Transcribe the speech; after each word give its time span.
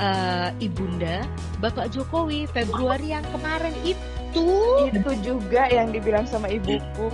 uh, 0.00 0.48
ibunda 0.58 1.28
Bapak 1.60 1.92
Jokowi 1.92 2.48
Februari 2.50 3.12
yang 3.12 3.24
kemarin 3.30 3.76
itu. 3.84 4.48
Itu 4.88 5.12
juga 5.20 5.68
yang 5.68 5.92
dibilang 5.92 6.24
sama 6.24 6.48
ibuku. 6.48 7.12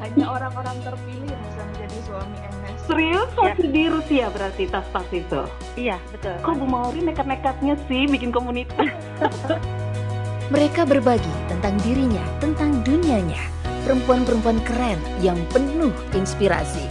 Hanya 0.00 0.26
orang-orang 0.28 0.76
terpilih 0.84 1.28
yang 1.28 1.42
bisa 1.48 1.60
menjadi 1.66 1.98
suami 2.06 2.36
MS. 2.38 2.78
Serius 2.86 3.30
masih 3.38 3.68
di 3.72 3.84
Rusia 3.88 4.26
berarti 4.30 4.64
tas 4.68 4.86
tas 4.92 5.08
itu? 5.10 5.42
Iya 5.74 5.96
betul. 6.12 6.36
Kok 6.44 6.54
Bu 6.60 6.66
Mauri 6.68 7.00
nekat-nekatnya 7.02 7.74
sih 7.88 8.06
bikin 8.06 8.30
komunitas? 8.30 8.92
Mereka 10.54 10.84
berbagi 10.84 11.32
tentang 11.48 11.80
dirinya, 11.80 12.24
tentang 12.36 12.84
dunianya. 12.84 13.40
Perempuan-perempuan 13.88 14.60
keren 14.62 15.00
yang 15.24 15.40
penuh 15.50 15.90
inspirasi. 16.12 16.84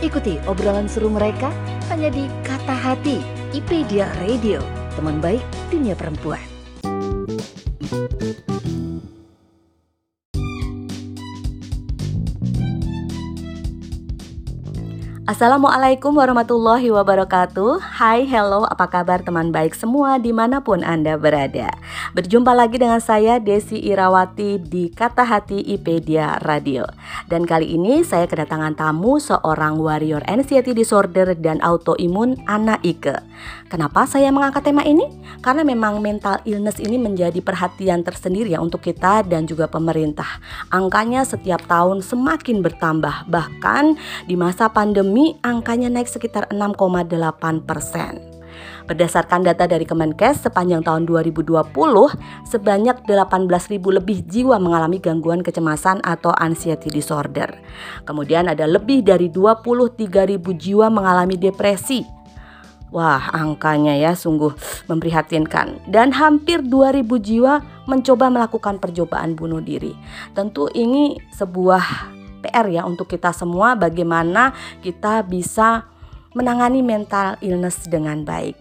Ikuti 0.00 0.40
obrolan 0.48 0.88
seru 0.88 1.12
mereka 1.12 1.52
hanya 1.90 2.12
di 2.12 2.28
Kata 2.46 2.74
Hati 2.76 3.18
Ipedia 3.56 4.06
Radio, 4.22 4.62
teman 4.94 5.18
baik 5.18 5.42
dunia 5.72 5.96
perempuan. 5.96 6.51
Assalamualaikum 15.22 16.18
warahmatullahi 16.18 16.90
wabarakatuh. 16.90 17.78
Hai, 17.78 18.26
hello, 18.26 18.66
apa 18.66 18.90
kabar 18.90 19.22
teman 19.22 19.54
baik 19.54 19.70
semua 19.70 20.18
di 20.18 20.34
mana 20.34 20.58
pun 20.58 20.82
Anda 20.82 21.14
berada? 21.14 21.70
Berjumpa 22.10 22.50
lagi 22.50 22.82
dengan 22.82 22.98
saya 22.98 23.38
Desi 23.38 23.78
Irawati 23.78 24.58
di 24.58 24.90
Kata 24.90 25.22
Hati 25.22 25.62
Ipedia 25.62 26.42
Radio. 26.42 26.90
Dan 27.30 27.46
kali 27.46 27.70
ini 27.70 28.02
saya 28.02 28.26
kedatangan 28.26 28.74
tamu 28.74 29.22
seorang 29.22 29.78
warrior 29.78 30.26
anxiety 30.26 30.74
disorder 30.74 31.38
dan 31.38 31.62
autoimun 31.62 32.42
Ana 32.50 32.82
Ike 32.82 33.22
Kenapa 33.70 34.04
saya 34.10 34.34
mengangkat 34.34 34.66
tema 34.66 34.82
ini? 34.82 35.06
Karena 35.38 35.62
memang 35.62 36.02
mental 36.02 36.42
illness 36.42 36.82
ini 36.82 36.98
menjadi 36.98 37.38
perhatian 37.38 38.02
tersendiri 38.02 38.52
ya 38.52 38.60
untuk 38.60 38.82
kita 38.82 39.22
dan 39.22 39.46
juga 39.46 39.70
pemerintah. 39.70 40.42
Angkanya 40.74 41.22
setiap 41.22 41.62
tahun 41.70 42.02
semakin 42.02 42.58
bertambah 42.60 43.30
Bahkan 43.30 43.84
di 44.26 44.34
masa 44.34 44.68
pandemi 44.68 45.11
pandemi 45.12 45.36
angkanya 45.44 45.92
naik 45.92 46.08
sekitar 46.08 46.48
6,8 46.48 47.68
persen. 47.68 48.16
Berdasarkan 48.88 49.44
data 49.44 49.68
dari 49.68 49.84
Kemenkes 49.84 50.48
sepanjang 50.48 50.80
tahun 50.80 51.04
2020, 51.04 51.68
sebanyak 52.48 52.96
18.000 53.04 53.76
lebih 53.76 54.24
jiwa 54.24 54.56
mengalami 54.56 55.04
gangguan 55.04 55.44
kecemasan 55.44 56.00
atau 56.00 56.32
anxiety 56.32 56.88
disorder. 56.88 57.60
Kemudian 58.08 58.48
ada 58.48 58.64
lebih 58.64 59.04
dari 59.04 59.28
23.000 59.28 60.40
jiwa 60.40 60.88
mengalami 60.88 61.36
depresi. 61.36 62.08
Wah, 62.88 63.28
angkanya 63.36 63.92
ya 64.00 64.16
sungguh 64.16 64.56
memprihatinkan. 64.88 65.92
Dan 65.92 66.16
hampir 66.16 66.64
2000 66.64 67.04
jiwa 67.20 67.60
mencoba 67.84 68.32
melakukan 68.32 68.80
percobaan 68.80 69.36
bunuh 69.36 69.60
diri. 69.60 69.92
Tentu 70.32 70.72
ini 70.72 71.20
sebuah 71.36 72.21
PR 72.42 72.66
ya 72.66 72.82
untuk 72.82 73.06
kita 73.06 73.30
semua 73.30 73.78
bagaimana 73.78 74.50
kita 74.82 75.22
bisa 75.22 75.86
menangani 76.34 76.82
mental 76.82 77.38
illness 77.40 77.86
dengan 77.86 78.26
baik. 78.26 78.58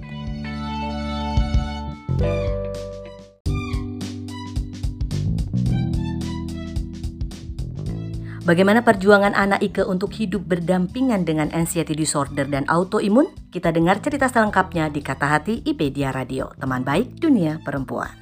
Bagaimana 8.42 8.82
perjuangan 8.82 9.38
anak 9.38 9.62
Ike 9.62 9.86
untuk 9.86 10.18
hidup 10.18 10.50
berdampingan 10.50 11.30
dengan 11.30 11.54
anxiety 11.54 11.94
disorder 11.94 12.50
dan 12.50 12.66
autoimun? 12.66 13.30
Kita 13.54 13.70
dengar 13.70 14.02
cerita 14.02 14.26
selengkapnya 14.26 14.90
di 14.90 15.06
Kata 15.06 15.30
Hati 15.30 15.62
IPedia 15.62 16.10
Radio, 16.10 16.50
teman 16.58 16.82
baik 16.82 17.22
dunia 17.22 17.62
perempuan. 17.62 18.21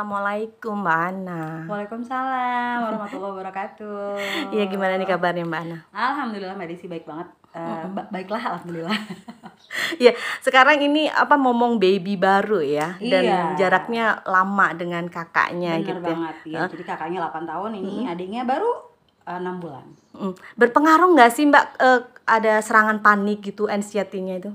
Assalamualaikum 0.00 0.80
Mbak 0.80 1.00
Ana. 1.12 1.42
Waalaikumsalam 1.68 2.76
warahmatullahi 2.88 3.32
wabarakatuh. 3.36 4.16
Iya 4.48 4.64
gimana 4.72 4.96
nih 4.96 5.04
kabarnya 5.04 5.44
Mbak 5.44 5.60
Ana? 5.60 5.78
Alhamdulillah 5.92 6.56
Mbak 6.56 6.68
Desi 6.72 6.88
baik 6.88 7.04
banget. 7.04 7.28
Uh, 7.52 7.84
ba 7.92 8.08
baiklah 8.08 8.40
alhamdulillah. 8.40 8.96
Iya, 10.00 10.16
sekarang 10.40 10.80
ini 10.80 11.12
apa 11.12 11.36
ngomong 11.36 11.76
baby 11.76 12.16
baru 12.16 12.64
ya 12.64 12.96
dan 12.96 13.22
Iya. 13.28 13.40
jaraknya 13.60 14.24
lama 14.24 14.72
dengan 14.72 15.04
kakaknya 15.12 15.76
Bener 15.78 16.00
gitu. 16.00 16.00
banget 16.00 16.36
ya. 16.48 16.56
ya. 16.64 16.68
Jadi 16.72 16.84
kakaknya 16.88 17.18
8 17.28 17.44
tahun 17.44 17.70
ini, 17.84 18.08
adiknya 18.08 18.48
baru 18.48 18.72
uh, 19.28 19.36
6 19.36 19.60
bulan. 19.62 19.84
Mm. 20.16 20.32
Berpengaruh 20.56 21.12
nggak 21.12 21.30
sih 21.30 21.44
Mbak 21.44 21.64
eh, 21.76 22.00
ada 22.24 22.64
serangan 22.64 23.04
panik 23.04 23.44
gitu 23.44 23.68
anxiety-nya 23.68 24.40
itu? 24.40 24.50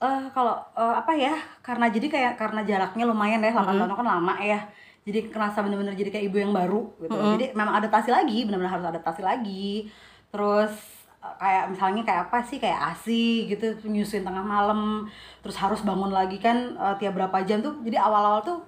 Eh 0.00 0.22
kalau 0.32 0.56
eh, 0.74 0.94
apa 0.96 1.12
ya? 1.12 1.36
Karena 1.60 1.92
jadi 1.92 2.06
kayak 2.08 2.32
karena 2.40 2.64
jaraknya 2.64 3.04
lumayan 3.04 3.44
ya 3.44 3.52
8 3.52 3.76
tahun 3.76 3.92
kan 3.92 4.06
lama 4.08 4.34
ya. 4.40 4.60
Jadi 5.04 5.28
kerasa 5.32 5.60
bener-bener 5.60 5.92
jadi 5.96 6.08
kayak 6.12 6.24
ibu 6.28 6.36
yang 6.40 6.52
baru 6.52 6.88
gitu. 7.00 7.12
Jadi 7.36 7.44
memang 7.56 7.76
adaptasi 7.80 8.08
lagi, 8.12 8.44
bener-bener 8.48 8.72
harus 8.72 8.86
adaptasi 8.88 9.20
lagi. 9.20 9.88
Terus 10.32 10.72
eh, 11.20 11.34
kayak 11.36 11.64
misalnya 11.76 12.02
kayak 12.08 12.20
apa 12.32 12.38
sih 12.48 12.56
kayak 12.56 12.80
ASI 12.96 13.44
gitu 13.52 13.76
nyusuin 13.84 14.24
tengah 14.24 14.40
malam 14.40 15.04
terus 15.44 15.56
harus 15.60 15.84
bangun 15.84 16.08
lagi 16.08 16.40
kan 16.40 16.80
eh, 16.80 16.94
tiap 16.96 17.12
berapa 17.12 17.44
jam 17.44 17.60
tuh 17.60 17.84
jadi 17.84 18.00
awal-awal 18.00 18.40
tuh 18.40 18.58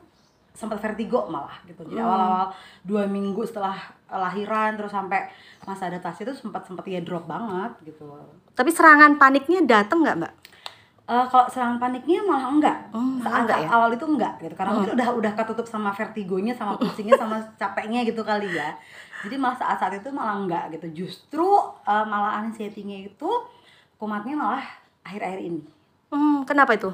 sempat 0.53 0.76
vertigo 0.84 1.32
malah 1.32 1.56
gitu 1.65 1.81
jadi 1.88 2.04
awal-awal 2.04 2.53
dua 2.84 3.09
minggu 3.09 3.41
setelah 3.48 3.72
lahiran 4.12 4.76
terus 4.76 4.92
sampai 4.92 5.32
masa 5.65 5.88
adaptasi 5.88 6.28
itu 6.28 6.37
sempat 6.37 6.69
sempat 6.69 6.84
ya 6.84 7.00
drop 7.00 7.25
banget 7.25 7.72
gitu 7.88 8.04
Tapi 8.53 8.69
serangan 8.69 9.16
paniknya 9.16 9.65
datang 9.65 10.04
nggak 10.04 10.16
Mbak? 10.21 10.32
Eh, 11.12 11.25
kalau 11.28 11.45
serangan 11.45 11.77
paniknya 11.77 12.25
malah 12.25 12.49
enggak. 12.49 12.78
Oh, 12.97 13.21
Saat 13.21 13.45
enggak 13.45 13.59
ya? 13.61 13.69
awal 13.69 13.93
itu 13.93 14.05
enggak 14.09 14.33
gitu. 14.41 14.55
Karena 14.56 14.73
mungkin 14.73 14.97
udah 14.97 15.09
udah 15.12 15.33
ketutup 15.37 15.67
sama 15.69 15.93
vertigonya, 15.93 16.56
sama 16.56 16.81
pusingnya, 16.81 17.21
sama 17.21 17.37
capeknya 17.61 18.00
gitu 18.09 18.25
kali 18.25 18.49
ya. 18.49 18.73
Jadi 19.21 19.37
malah 19.37 19.61
saat-saat 19.61 20.01
itu 20.01 20.09
malah 20.09 20.41
enggak 20.41 20.72
gitu. 20.72 21.05
Justru 21.05 21.48
eh, 21.84 22.04
malah 22.09 22.41
anxiety-nya 22.41 23.13
itu 23.13 23.28
kumatnya 24.01 24.34
malah 24.34 24.65
akhir-akhir 25.04 25.41
ini. 25.45 25.60
Hmm, 26.09 26.48
kenapa 26.48 26.72
itu? 26.72 26.89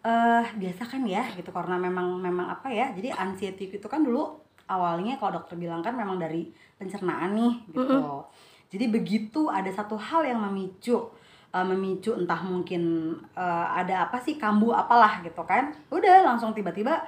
eh 0.00 0.44
biasa 0.56 0.88
kan 0.88 1.04
ya 1.04 1.20
gitu 1.36 1.52
karena 1.52 1.76
memang 1.76 2.16
memang 2.16 2.48
apa 2.48 2.72
ya 2.72 2.88
jadi 2.96 3.12
anxiety 3.12 3.68
itu 3.68 3.84
kan 3.84 4.00
dulu 4.00 4.32
awalnya 4.64 5.20
kalau 5.20 5.36
dokter 5.36 5.60
bilang 5.60 5.84
kan 5.84 5.92
memang 5.92 6.16
dari 6.16 6.48
pencernaan 6.80 7.36
nih 7.36 7.68
gitu 7.68 8.24
jadi 8.72 8.88
begitu 8.88 9.52
ada 9.52 9.68
satu 9.68 10.00
hal 10.00 10.24
yang 10.24 10.40
memicu 10.40 11.12
eh, 11.50 11.66
memicu 11.66 12.14
entah 12.14 12.40
mungkin 12.42 13.14
eh, 13.34 13.66
ada 13.74 14.06
apa 14.08 14.18
sih 14.22 14.38
kambuh 14.38 14.74
apalah 14.74 15.20
gitu 15.22 15.42
kan 15.44 15.74
udah 15.90 16.24
langsung 16.24 16.54
tiba-tiba 16.54 17.02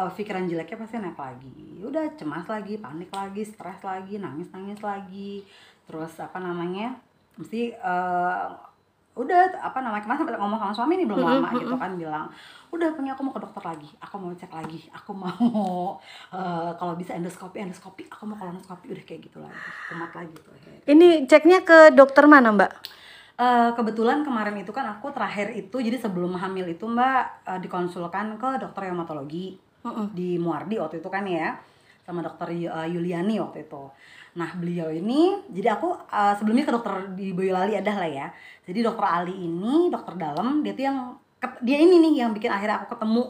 pikiran 0.00 0.48
jeleknya 0.48 0.80
pasti 0.80 0.96
naik 0.96 1.18
lagi 1.18 1.84
udah 1.84 2.16
cemas 2.16 2.48
lagi 2.48 2.80
panik 2.80 3.12
lagi 3.12 3.44
stres 3.44 3.84
lagi 3.84 4.16
nangis 4.16 4.48
nangis 4.48 4.80
lagi 4.80 5.44
terus 5.84 6.16
apa 6.16 6.40
namanya 6.40 6.96
mesti 7.36 7.74
eh, 7.74 8.46
udah 9.18 9.58
apa 9.58 9.82
namanya 9.82 10.06
kemarin 10.06 10.22
sempat 10.22 10.38
ngomong 10.38 10.60
sama 10.62 10.72
suami 10.72 10.94
nih 11.02 11.06
belum 11.10 11.20
lama 11.20 11.50
gitu 11.58 11.74
kan 11.74 11.98
bilang 11.98 12.30
udah 12.70 12.88
punya 12.94 13.12
aku 13.18 13.26
mau 13.26 13.34
ke 13.34 13.42
dokter 13.42 13.62
lagi 13.66 13.90
aku 13.98 14.14
mau 14.22 14.30
cek 14.30 14.52
lagi 14.54 14.80
aku 14.94 15.10
mau 15.12 15.98
eh, 16.38 16.70
kalau 16.78 16.94
bisa 16.94 17.18
endoskopi 17.18 17.58
endoskopi 17.58 18.06
aku 18.06 18.22
mau 18.30 18.38
kolonoskopi 18.38 18.94
udah 18.94 19.04
kayak 19.04 19.26
gitu 19.26 19.42
lagi 19.42 19.58
kumat 19.90 20.12
lagi 20.14 20.34
tuh. 20.38 20.54
Ini 20.86 21.26
ceknya 21.26 21.66
ke 21.66 21.90
dokter 21.90 22.24
mana 22.30 22.54
Mbak? 22.54 22.72
Eh, 23.40 23.70
kebetulan 23.72 24.20
kemarin 24.20 24.52
itu 24.60 24.68
kan 24.68 24.84
aku 24.84 25.08
terakhir 25.16 25.56
itu 25.56 25.80
jadi 25.80 25.96
sebelum 25.96 26.36
hamil 26.36 26.76
itu 26.76 26.84
mbak 26.84 27.48
eh, 27.48 27.56
dikonsulkan 27.64 28.36
ke 28.36 28.60
dokter 28.60 28.92
reumatologi 28.92 29.56
Mm-mm. 29.80 30.12
di 30.12 30.36
Muardi 30.36 30.76
waktu 30.76 31.00
itu 31.00 31.08
kan 31.08 31.24
ya 31.24 31.56
sama 32.04 32.20
dokter 32.20 32.52
eh, 32.52 32.88
Yuliani 32.92 33.40
waktu 33.40 33.64
itu. 33.64 33.88
Nah 34.36 34.52
beliau 34.60 34.92
ini 34.92 35.40
jadi 35.56 35.72
aku 35.72 35.88
eh, 36.12 36.36
sebelumnya 36.36 36.68
ke 36.68 36.72
dokter 36.76 36.92
di 37.16 37.32
Boyolali 37.32 37.80
ada 37.80 37.88
lah 37.96 38.10
ya. 38.12 38.26
Jadi 38.68 38.84
dokter 38.84 39.08
Ali 39.08 39.32
ini 39.32 39.88
dokter 39.88 40.20
dalam 40.20 40.60
dia 40.60 40.76
tuh 40.76 40.84
yang 40.84 40.98
dia 41.64 41.80
ini 41.80 41.96
nih 41.96 42.12
yang 42.20 42.36
bikin 42.36 42.52
akhirnya 42.52 42.84
aku 42.84 42.92
ketemu 42.92 43.24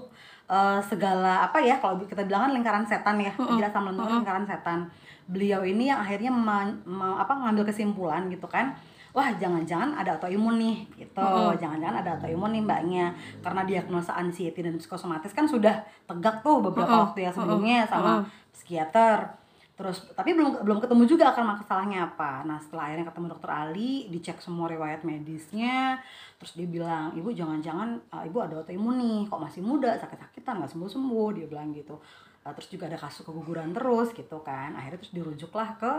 eh, 0.51 0.81
segala 0.91 1.47
apa 1.47 1.62
ya 1.62 1.79
kalau 1.79 2.03
kita 2.03 2.27
bilang 2.27 2.51
kan 2.51 2.53
lingkaran 2.59 2.83
setan 2.83 3.15
ya 3.23 3.31
jelas 3.39 3.71
sama 3.71 3.95
Mm-mm. 3.95 4.27
lingkaran 4.27 4.43
setan. 4.43 4.91
Beliau 5.31 5.62
ini 5.62 5.87
yang 5.87 6.03
akhirnya 6.03 6.35
me- 6.35 6.83
me- 6.83 7.15
apa 7.15 7.31
ngambil 7.31 7.71
kesimpulan 7.71 8.27
gitu 8.27 8.51
kan 8.51 8.75
wah 9.11 9.31
jangan-jangan 9.35 9.99
ada 9.99 10.15
autoimun 10.17 10.57
nih 10.59 10.77
gitu. 10.97 11.19
Mm-mm. 11.23 11.59
jangan-jangan 11.59 11.97
ada 12.03 12.11
autoimun 12.19 12.51
nih 12.55 12.62
mbaknya. 12.62 13.07
Karena 13.43 13.62
diagnosa 13.67 14.15
anxiety 14.15 14.61
dan 14.62 14.79
psikosomatis 14.79 15.35
kan 15.35 15.47
sudah 15.47 15.83
tegak 16.07 16.43
tuh 16.47 16.62
beberapa 16.62 16.91
Mm-mm. 16.91 17.05
waktu 17.11 17.19
ya 17.27 17.31
sebelumnya 17.35 17.87
sama 17.91 18.23
Mm-mm. 18.23 18.55
psikiater. 18.55 19.41
Terus 19.81 20.12
tapi 20.12 20.37
belum 20.37 20.61
belum 20.61 20.77
ketemu 20.85 21.09
juga 21.09 21.33
akar 21.33 21.41
masalahnya 21.41 22.05
apa. 22.12 22.45
Nah 22.45 22.61
setelah 22.61 22.93
akhirnya 22.93 23.09
ketemu 23.09 23.27
dokter 23.33 23.49
Ali 23.49 24.12
dicek 24.12 24.37
semua 24.45 24.69
riwayat 24.69 25.09
medisnya. 25.09 25.97
Terus 26.37 26.53
dia 26.53 26.69
bilang 26.69 27.17
ibu 27.17 27.33
jangan-jangan 27.33 27.97
uh, 28.12 28.23
ibu 28.29 28.45
ada 28.45 28.61
autoimun 28.61 29.01
nih. 29.01 29.21
Kok 29.33 29.41
masih 29.41 29.65
muda? 29.65 29.97
Sakit-sakitan 29.97 30.61
nggak 30.61 30.77
sembuh-sembuh. 30.77 31.29
Dia 31.33 31.47
bilang 31.49 31.73
gitu. 31.73 31.97
Uh, 32.45 32.53
terus 32.53 32.69
juga 32.69 32.93
ada 32.93 33.01
kasus 33.01 33.25
keguguran 33.25 33.73
terus 33.73 34.12
gitu 34.12 34.37
kan. 34.45 34.77
Akhirnya 34.77 35.01
terus 35.01 35.17
dirujuklah 35.17 35.73
ke 35.81 35.93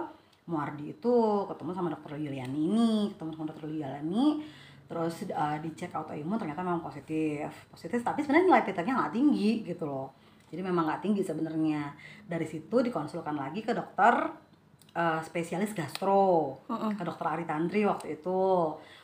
Muardi 0.49 0.97
itu 0.97 1.13
ketemu 1.45 1.71
sama 1.75 1.93
dokter 1.93 2.17
Yuliani 2.17 2.57
ini 2.57 2.89
ketemu 3.13 3.29
sama 3.35 3.45
dokter 3.53 3.69
Yuliani. 3.69 4.41
Terus 4.91 5.23
uh, 5.31 5.57
dicek 5.63 5.91
autoimun 5.95 6.35
ternyata 6.35 6.65
memang 6.65 6.83
positif. 6.83 7.47
Positif 7.71 8.03
tapi 8.03 8.25
sebenarnya 8.25 8.47
nilai 8.51 8.63
titernya 8.65 8.93
nggak 8.99 9.13
tinggi 9.15 9.63
gitu 9.63 9.87
loh. 9.87 10.11
Jadi 10.51 10.61
memang 10.65 10.83
nggak 10.83 11.01
tinggi 11.05 11.23
sebenarnya. 11.23 11.95
Dari 12.27 12.43
situ 12.43 12.83
dikonsulkan 12.83 13.39
lagi 13.39 13.63
ke 13.63 13.71
dokter 13.71 14.35
uh, 14.95 15.21
spesialis 15.23 15.71
gastro 15.71 16.59
Mm-mm. 16.67 16.99
ke 16.99 17.03
dokter 17.07 17.25
Ari 17.27 17.45
Tantri 17.47 17.87
waktu 17.87 18.19
itu 18.19 18.39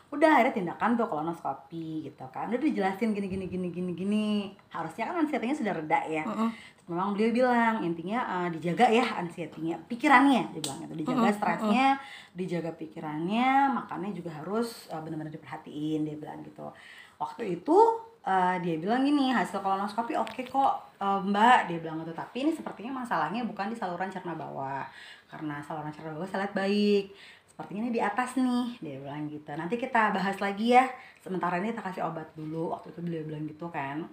udah 0.07 0.39
akhirnya 0.39 0.55
tindakan 0.55 0.95
tuh 0.95 1.07
kolonoskopi 1.11 2.07
gitu 2.07 2.23
kan. 2.31 2.47
Udah 2.47 2.61
dijelasin 2.63 3.11
gini 3.11 3.27
gini 3.27 3.45
gini 3.51 3.67
gini 3.67 3.91
gini. 3.91 4.27
Harusnya 4.71 5.11
kan 5.11 5.19
anxiety-nya 5.23 5.55
sudah 5.57 5.73
reda 5.75 5.99
ya. 6.07 6.23
Mm-mm. 6.23 6.51
memang 6.87 7.11
beliau 7.11 7.35
bilang 7.35 7.83
intinya 7.83 8.23
eh, 8.23 8.49
dijaga 8.55 8.87
ya 8.87 9.03
anxiety-nya 9.19 9.75
pikirannya 9.91 10.55
dia 10.55 10.61
bilang 10.63 10.79
gitu. 10.87 10.95
Dijaga 11.03 11.19
Mm-mm, 11.19 11.35
stresnya 11.35 11.87
dijaga 12.31 12.71
pikirannya 12.79 13.75
makannya 13.75 14.15
juga 14.15 14.31
harus 14.31 14.87
eh, 14.87 15.01
benar-benar 15.03 15.35
diperhatiin 15.35 16.07
dia 16.07 16.15
bilang 16.15 16.39
gitu. 16.47 16.71
Waktu 17.19 17.59
itu 17.59 17.77
eh, 18.23 18.55
dia 18.63 18.75
bilang 18.79 19.03
gini 19.03 19.35
hasil 19.35 19.59
kolonoskopi 19.59 20.15
oke 20.15 20.47
kok 20.47 20.73
eh, 21.03 21.19
mbak 21.27 21.67
dia 21.67 21.83
bilang 21.83 21.99
gitu. 22.07 22.15
Tapi 22.15 22.47
ini 22.47 22.51
sepertinya 22.55 23.03
masalahnya 23.03 23.43
bukan 23.43 23.67
di 23.67 23.75
saluran 23.75 24.07
cerna 24.07 24.31
bawah. 24.31 24.87
Karena 25.27 25.59
saluran 25.59 25.91
cerna 25.91 26.15
bawah 26.15 26.23
saya 26.23 26.47
lihat 26.47 26.55
baik 26.55 27.11
sepertinya 27.57 27.89
ini 27.89 27.97
di 27.97 27.97
atas 27.97 28.37
nih 28.37 28.77
dia 28.85 29.01
bilang 29.01 29.25
gitu. 29.25 29.49
Nanti 29.57 29.81
kita 29.81 30.13
bahas 30.13 30.37
lagi 30.37 30.77
ya. 30.77 30.85
Sementara 31.25 31.57
ini 31.57 31.73
kita 31.73 31.81
kasih 31.81 32.05
obat 32.05 32.29
dulu. 32.37 32.69
Waktu 32.69 32.93
itu 32.93 33.01
beliau 33.01 33.25
bilang 33.25 33.49
gitu 33.49 33.65
kan. 33.73 34.05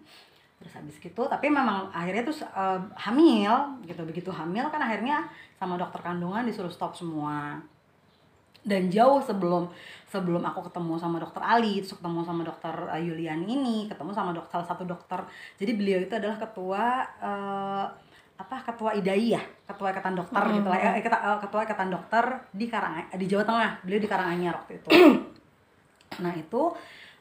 Terus 0.57 0.73
habis 0.73 0.97
gitu 0.97 1.29
tapi 1.29 1.53
memang 1.53 1.93
akhirnya 1.93 2.25
tuh 2.25 2.41
eh, 2.41 2.81
hamil 3.05 3.85
gitu. 3.85 4.01
Begitu 4.09 4.33
hamil 4.33 4.65
kan 4.73 4.81
akhirnya 4.81 5.29
sama 5.61 5.77
dokter 5.77 6.01
kandungan 6.01 6.49
disuruh 6.49 6.73
stop 6.73 6.97
semua. 6.97 7.61
Dan 8.65 8.89
jauh 8.89 9.21
sebelum 9.21 9.69
sebelum 10.09 10.41
aku 10.41 10.65
ketemu 10.73 10.97
sama 10.97 11.21
dokter 11.21 11.45
Ali 11.45 11.85
terus 11.85 12.01
ketemu 12.01 12.25
sama 12.25 12.49
dokter 12.49 12.73
eh, 12.97 13.05
Yulian 13.05 13.45
ini 13.45 13.93
ketemu 13.93 14.17
sama 14.17 14.33
dokter 14.33 14.57
salah 14.57 14.69
satu 14.73 14.89
dokter. 14.89 15.21
Jadi 15.61 15.77
beliau 15.77 16.01
itu 16.01 16.17
adalah 16.17 16.41
ketua 16.41 17.05
eh, 17.21 17.87
apa 18.35 18.57
ketua 18.67 18.91
IDAI 18.93 19.39
ya 19.39 19.43
ketua 19.65 19.95
ikatan 19.95 20.19
dokter 20.19 20.43
Mm, 20.43 20.55
gitu 20.59 20.69
lah 20.69 20.79
mm. 20.79 20.87
eh, 20.99 21.03
kita- 21.03 21.23
eh, 21.23 21.39
ketua 21.39 21.61
ikatan 21.63 21.89
dokter 21.89 22.25
di 22.51 22.67
Karang 22.67 22.95
di 23.15 23.27
Jawa 23.27 23.45
Tengah. 23.47 23.71
Beliau 23.87 24.01
di 24.03 24.09
Karanganyar 24.11 24.55
waktu 24.59 24.73
itu. 24.79 24.89
Nah 26.23 26.31
itu 26.31 26.63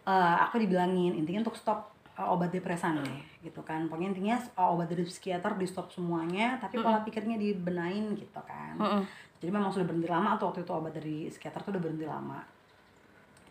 eh, 0.04 0.36
aku 0.42 0.58
dibilangin 0.58 1.14
intinya 1.14 1.42
untuk 1.42 1.58
stop 1.58 1.90
eh, 2.14 2.26
obat 2.26 2.50
depresan 2.50 3.02
deh 3.02 3.22
gitu 3.42 3.62
kan. 3.62 3.86
Pokoknya 3.86 4.14
intinya 4.14 4.36
eh, 4.38 4.68
obat 4.68 4.90
dari 4.90 5.02
psikiater 5.04 5.54
di 5.54 5.66
stop 5.66 5.90
semuanya 5.90 6.58
tapi 6.58 6.78
pola 6.78 7.02
pikirnya 7.02 7.38
dibenain 7.38 8.14
gitu 8.14 8.42
kan. 8.44 8.78
Mm-mm. 8.78 9.04
jadi 9.38 9.52
memang 9.52 9.76
sudah 9.76 9.84
berhenti 9.84 10.08
lama 10.08 10.40
atau 10.40 10.50
waktu 10.50 10.64
itu 10.64 10.72
obat 10.72 10.96
dari 10.96 11.28
psikiater 11.28 11.60
tuh 11.62 11.72
udah 11.76 11.82
berhenti 11.84 12.08
lama. 12.08 12.40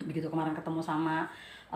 Begitu 0.02 0.26
kemarin 0.26 0.56
ketemu 0.56 0.80
sama 0.80 1.22
uh, 1.22 1.30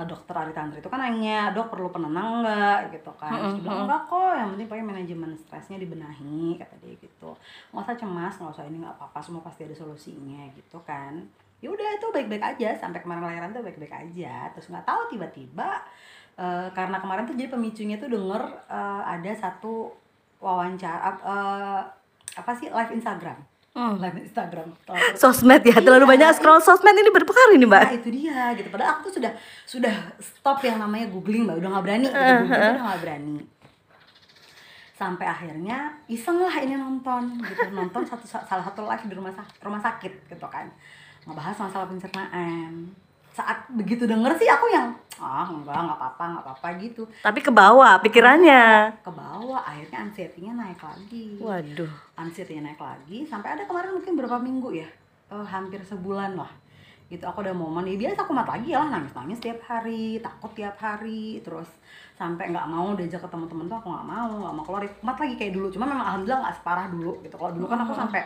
dokter 0.04 0.36
Ari 0.36 0.52
Tantri 0.52 0.84
itu 0.84 0.92
kan 0.92 1.00
nanya 1.00 1.56
dok 1.56 1.72
perlu 1.72 1.88
penenang 1.88 2.44
nggak? 2.44 2.92
Gitu 2.92 3.12
kan. 3.16 3.32
Terus 3.32 3.52
dia 3.56 3.64
bilang 3.64 3.88
enggak 3.88 4.02
kok 4.04 4.32
yang 4.36 4.48
penting 4.52 4.68
pakai 4.68 4.84
manajemen 4.84 5.30
stresnya 5.40 5.80
dibenahi 5.80 6.60
kata 6.60 6.74
dia 6.84 6.92
gitu. 7.00 7.30
Nggak 7.72 7.82
usah 7.88 7.96
cemas 7.96 8.34
nggak 8.36 8.52
usah 8.52 8.64
ini 8.68 8.76
nggak 8.84 8.94
apa-apa 9.00 9.18
semua 9.24 9.40
pasti 9.40 9.64
ada 9.64 9.72
solusinya 9.72 10.44
gitu 10.52 10.76
kan. 10.84 11.16
Ya 11.64 11.72
udah 11.72 11.88
itu 11.96 12.06
baik-baik 12.12 12.44
aja 12.44 12.76
sampai 12.76 13.00
kemarin 13.00 13.24
lahiran 13.24 13.56
tuh 13.56 13.64
baik-baik 13.64 13.94
aja. 13.96 14.52
Terus 14.52 14.68
nggak 14.68 14.84
tahu 14.84 15.16
tiba-tiba 15.16 15.80
eh, 16.36 16.68
karena 16.76 17.00
kemarin 17.00 17.24
tuh 17.24 17.32
jadi 17.32 17.48
pemicunya 17.48 17.96
tuh 17.96 18.12
denger 18.12 18.42
eh, 18.68 19.02
ada 19.16 19.32
satu 19.32 19.88
wawancara 20.44 21.08
eh, 21.24 21.80
apa 22.36 22.52
sih 22.52 22.68
live 22.68 22.92
Instagram 22.92 23.55
Mm. 23.76 24.00
live 24.00 24.24
Instagram 24.24 24.72
Sosmed 25.20 25.60
ya, 25.60 25.76
terlalu 25.84 26.08
banyak 26.08 26.32
scroll 26.40 26.64
sosmed 26.64 26.96
ini 26.96 27.12
berpengaruh 27.12 27.60
nih 27.60 27.68
Mbak. 27.68 27.84
Nah 27.84 27.96
itu 28.00 28.08
dia 28.08 28.56
gitu. 28.56 28.68
Padahal 28.72 28.96
aku 28.96 29.12
tuh 29.12 29.20
sudah 29.20 29.32
sudah 29.68 29.94
stop 30.16 30.64
yang 30.64 30.80
namanya 30.80 31.12
googling 31.12 31.44
mbak, 31.44 31.60
udah 31.60 31.68
nggak 31.76 31.84
berani. 31.84 32.08
Gitu. 32.08 32.16
Googling 32.16 32.48
tuh 32.48 32.72
udah 32.72 32.84
nggak 32.88 33.02
berani. 33.04 33.36
Sampai 34.96 35.26
akhirnya 35.28 35.78
iseng 36.08 36.40
lah 36.40 36.56
ini 36.56 36.72
nonton 36.72 37.36
gitu, 37.44 37.68
nonton 37.76 38.00
satu 38.08 38.24
salah 38.24 38.64
satu 38.64 38.88
live 38.88 39.04
di 39.12 39.14
rumah 39.20 39.36
sakit, 39.36 39.60
rumah 39.60 39.82
sakit 39.84 40.12
gitu 40.32 40.46
kan, 40.48 40.72
ngebahas 41.28 41.68
masalah 41.68 41.84
pencernaan. 41.84 42.96
Saat 43.36 43.68
begitu 43.76 44.08
denger 44.08 44.32
sih 44.40 44.48
aku 44.48 44.72
yang 44.72 44.88
ah 45.20 45.44
enggak 45.48 45.76
nggak 45.76 45.96
apa-apa 46.00 46.24
nggak 46.32 46.44
apa-apa 46.44 46.68
gitu. 46.80 47.04
Tapi 47.20 47.40
ke 47.44 47.52
bawah 47.52 48.00
pikirannya. 48.00 48.96
ke 49.04 49.12
bawah 49.12 49.60
akhirnya 49.60 50.08
anxiety-nya 50.08 50.52
naik 50.56 50.80
lagi. 50.80 51.36
Waduh. 51.36 51.92
anxiety-nya 52.16 52.72
naik 52.72 52.80
lagi 52.80 53.28
sampai 53.28 53.60
ada 53.60 53.68
kemarin 53.68 53.92
mungkin 53.96 54.16
berapa 54.16 54.40
minggu 54.40 54.72
ya 54.72 54.88
Eh, 55.26 55.46
hampir 55.46 55.82
sebulan 55.82 56.38
lah. 56.38 56.46
Gitu 57.10 57.22
aku 57.22 57.42
udah 57.42 57.54
momen 57.54 57.82
ya 57.86 57.98
biasa 57.98 58.22
aku 58.22 58.32
mat 58.34 58.46
lagi 58.46 58.70
ya 58.70 58.82
lah 58.82 58.98
nangis 58.98 59.10
nangis 59.14 59.38
tiap 59.42 59.58
hari 59.66 60.18
takut 60.22 60.50
tiap 60.54 60.78
hari 60.78 61.38
terus 61.42 61.66
sampai 62.14 62.50
nggak 62.54 62.66
mau 62.70 62.94
diajak 62.94 63.22
ketemu 63.26 63.44
temen 63.50 63.66
tuh 63.66 63.76
aku 63.78 63.88
nggak 63.90 64.06
mau 64.06 64.30
nggak 64.30 64.54
mau 64.54 64.64
keluar. 64.64 64.82
Mat 65.02 65.18
lagi 65.18 65.34
kayak 65.34 65.52
dulu 65.54 65.66
cuma 65.70 65.84
memang 65.86 66.06
alhamdulillah 66.06 66.40
nggak 66.46 66.56
separah 66.62 66.86
dulu 66.88 67.12
gitu. 67.26 67.34
Kalau 67.34 67.52
dulu 67.58 67.66
kan 67.66 67.78
aku 67.82 67.92
sampai 67.92 68.22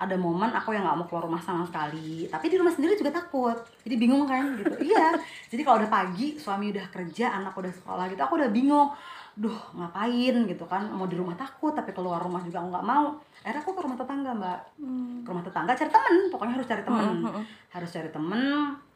ada 0.00 0.16
momen 0.16 0.48
aku 0.48 0.72
yang 0.72 0.88
nggak 0.88 0.96
mau 0.96 1.04
keluar 1.04 1.28
rumah 1.28 1.42
sama 1.44 1.60
sekali. 1.68 2.24
Tapi 2.24 2.48
di 2.48 2.56
rumah 2.56 2.72
sendiri 2.72 2.96
juga 2.96 3.12
takut. 3.12 3.52
Jadi 3.84 3.94
bingung 4.00 4.24
kan 4.24 4.56
gitu. 4.56 4.72
Iya. 4.88 5.12
Jadi 5.52 5.60
kalau 5.60 5.84
udah 5.84 5.92
pagi 5.92 6.40
suami 6.40 6.72
udah 6.72 6.88
kerja 6.88 7.36
anak 7.36 7.52
udah 7.52 7.68
sekolah 7.68 8.08
gitu 8.08 8.20
aku 8.24 8.40
udah 8.40 8.48
bingung. 8.48 8.88
Duh 9.36 9.60
ngapain 9.76 10.48
gitu 10.48 10.64
kan. 10.64 10.88
Mau 10.88 11.04
di 11.04 11.20
rumah 11.20 11.36
takut 11.36 11.76
tapi 11.76 11.92
keluar 11.92 12.16
rumah 12.16 12.40
juga 12.40 12.64
aku 12.64 12.72
nggak 12.72 12.86
mau. 12.88 13.12
Akhirnya 13.44 13.60
aku 13.60 13.70
ke 13.76 13.80
rumah 13.84 13.98
tetangga 14.00 14.30
mbak. 14.32 14.60
Ke 15.20 15.28
rumah 15.28 15.44
tetangga 15.44 15.72
cari 15.76 15.90
temen. 15.92 16.14
Pokoknya 16.32 16.54
harus 16.56 16.68
cari 16.72 16.82
temen. 16.82 17.14
Mm-mm. 17.20 17.44
harus 17.70 17.90
cari 17.92 18.08
temen 18.08 18.42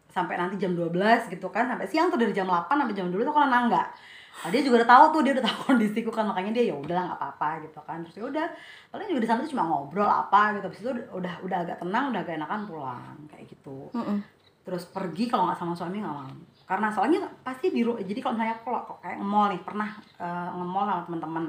sampai 0.09 0.35
nanti 0.41 0.57
jam 0.57 0.73
12 0.73 1.29
gitu 1.29 1.53
kan. 1.53 1.69
Sampai 1.69 1.85
siang 1.85 2.09
tuh 2.09 2.17
dari 2.17 2.33
jam 2.33 2.49
8 2.49 2.65
sampai 2.73 2.97
jam 2.97 3.13
12 3.13 3.29
tuh 3.29 3.35
kalau 3.37 3.53
nangga 3.53 3.93
Nah, 4.43 4.51
dia 4.51 4.61
juga 4.61 4.83
udah 4.83 4.91
tahu 4.91 5.05
tuh 5.15 5.21
dia 5.23 5.33
udah 5.39 5.45
tahu 5.47 5.59
kondisiku 5.73 6.11
kan 6.11 6.27
makanya 6.27 6.51
dia 6.59 6.65
ya 6.69 6.75
udahlah 6.77 7.05
nggak 7.13 7.21
apa-apa 7.23 7.49
gitu 7.65 7.81
kan 7.87 8.03
terus 8.03 8.15
ya 8.19 8.25
udah 8.27 8.47
paling 8.91 9.07
juga 9.09 9.21
di 9.23 9.29
sana 9.31 9.39
tuh 9.47 9.51
cuma 9.55 9.65
ngobrol 9.65 10.11
apa 10.11 10.59
gitu 10.59 10.65
habis 10.69 10.81
itu 10.83 10.91
udah 10.91 11.35
udah, 11.47 11.59
agak 11.65 11.77
tenang 11.81 12.05
udah 12.11 12.21
agak 12.21 12.35
enakan 12.37 12.61
pulang 12.67 13.17
kayak 13.31 13.47
gitu 13.49 13.89
Mm-mm. 13.95 14.19
terus 14.67 14.85
pergi 14.91 15.31
kalau 15.31 15.49
nggak 15.49 15.59
sama 15.63 15.73
suami 15.73 16.03
nggak 16.03 16.13
mau 16.13 16.29
karena 16.65 16.89
soalnya 16.89 17.21
pasti 17.45 17.73
di 17.73 17.85
jadi 17.85 18.21
kalau 18.25 18.35
misalnya 18.41 18.57
aku 18.57 18.65
kalau 18.73 18.97
kayak 19.05 19.17
nge-mall 19.21 19.47
nih 19.53 19.61
pernah 19.61 19.91
eh, 20.17 20.49
nge-mall 20.57 20.85
sama 20.89 21.03
teman-teman 21.09 21.45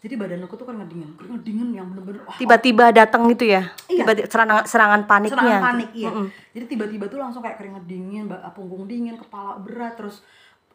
jadi 0.00 0.14
badan 0.16 0.40
aku 0.48 0.56
tuh 0.56 0.64
kan 0.64 0.80
ngedingin 0.80 1.12
keringet 1.12 1.42
dingin 1.44 1.68
yang 1.76 1.86
bener-bener 1.92 2.24
Tiba-tiba 2.40 2.88
datang 2.88 3.28
gitu 3.28 3.44
ya. 3.52 3.68
Iya. 3.84 4.08
Tiba 4.08 4.12
serangan 4.32 4.64
serangan 4.64 5.04
paniknya. 5.04 5.36
serangan 5.36 5.60
panik 5.60 5.90
iya 5.92 6.08
Mm-mm. 6.08 6.26
jadi 6.56 6.64
tiba-tiba 6.68 7.04
tuh 7.12 7.20
langsung 7.20 7.44
kayak 7.44 7.60
keringet 7.60 7.84
dingin 7.84 8.24
punggung 8.56 8.88
dingin 8.88 9.20
kepala 9.20 9.60
berat 9.60 10.00
terus 10.00 10.24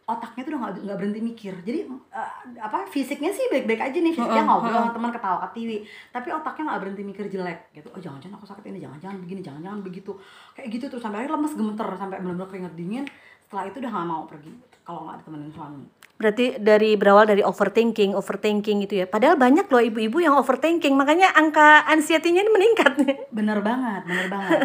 otaknya 0.05 0.41
tuh 0.45 0.51
udah 0.53 0.62
nggak 0.62 0.74
nggak 0.85 0.97
berhenti 1.01 1.21
mikir. 1.21 1.53
Jadi 1.65 1.79
eh, 1.89 2.31
apa 2.62 2.85
fisiknya 2.85 3.33
sih 3.33 3.50
baik-baik 3.50 3.81
aja 3.81 3.97
nih 3.97 4.13
fisiknya 4.13 4.45
Mm-mm, 4.45 4.50
ngobrol 4.53 4.69
mm-mm. 4.69 4.85
sama 4.85 4.95
teman 4.95 5.12
ketawa 5.12 5.38
ketiwi. 5.50 5.77
Tapi 6.13 6.27
otaknya 6.29 6.63
nggak 6.69 6.81
berhenti 6.85 7.03
mikir 7.03 7.25
jelek 7.25 7.59
gitu. 7.74 7.88
Oh 7.89 8.01
jangan-jangan 8.01 8.38
aku 8.38 8.45
sakit 8.45 8.63
ini 8.69 8.79
jangan-jangan 8.85 9.17
begini 9.17 9.41
jangan-jangan 9.41 9.79
begitu. 9.81 10.12
Kayak 10.53 10.67
gitu 10.77 10.85
tuh 10.93 11.00
sampai 11.01 11.25
akhirnya 11.25 11.41
lemes 11.41 11.53
gemeter 11.57 11.88
sampai 11.97 12.17
benar-benar 12.21 12.50
keringet 12.50 12.74
dingin. 12.77 13.05
Setelah 13.45 13.65
itu 13.65 13.77
udah 13.81 13.91
nggak 13.91 14.07
mau 14.07 14.24
pergi 14.29 14.53
kalau 14.85 15.09
nggak 15.09 15.17
ditemenin 15.25 15.50
suami. 15.50 15.83
Berarti 16.15 16.45
dari 16.63 16.95
berawal 16.95 17.25
dari 17.27 17.43
overthinking, 17.43 18.15
overthinking 18.15 18.85
itu 18.85 19.03
ya. 19.03 19.05
Padahal 19.09 19.35
banyak 19.35 19.67
loh 19.67 19.83
ibu-ibu 19.83 20.24
yang 20.24 20.38
overthinking, 20.39 20.95
makanya 20.95 21.33
angka 21.35 21.83
anxiety-nya 21.91 22.45
ini 22.45 22.51
meningkat 22.53 22.91
nih. 23.01 23.15
bener 23.33 23.59
banget 23.59 24.01
bener 24.05 24.27
banget. 24.31 24.59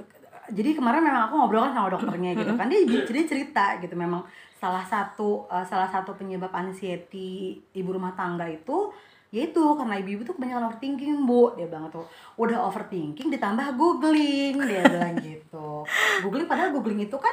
T- 0.00 0.08
jadi 0.52 0.76
kemarin 0.76 1.02
memang 1.02 1.26
aku 1.26 1.34
ngobrol 1.40 1.64
kan 1.64 1.74
sama 1.74 1.88
dokternya 1.88 2.30
gitu 2.40 2.52
kan 2.54 2.68
dia 2.68 2.80
jadi 2.84 3.24
cerita 3.24 3.80
gitu 3.80 3.94
memang 3.96 4.22
salah 4.60 4.84
satu 4.86 5.48
eh, 5.50 5.66
salah 5.66 5.88
satu 5.90 6.14
penyebab 6.14 6.52
anxiety 6.54 7.58
ibu 7.74 7.90
rumah 7.90 8.14
tangga 8.14 8.46
itu 8.46 8.92
yaitu 9.32 9.64
karena 9.80 9.96
ibu-ibu 9.96 10.28
tuh 10.28 10.36
kebanyakan 10.36 10.68
overthinking 10.68 11.24
bu 11.24 11.56
dia 11.56 11.64
bilang 11.64 11.88
tuh 11.88 12.04
udah 12.36 12.68
overthinking 12.68 13.32
ditambah 13.32 13.80
googling 13.80 14.60
dia 14.60 14.84
bilang 14.84 15.16
gitu 15.24 15.88
googling 16.20 16.44
padahal 16.44 16.76
googling 16.76 17.00
itu 17.00 17.16
kan 17.16 17.32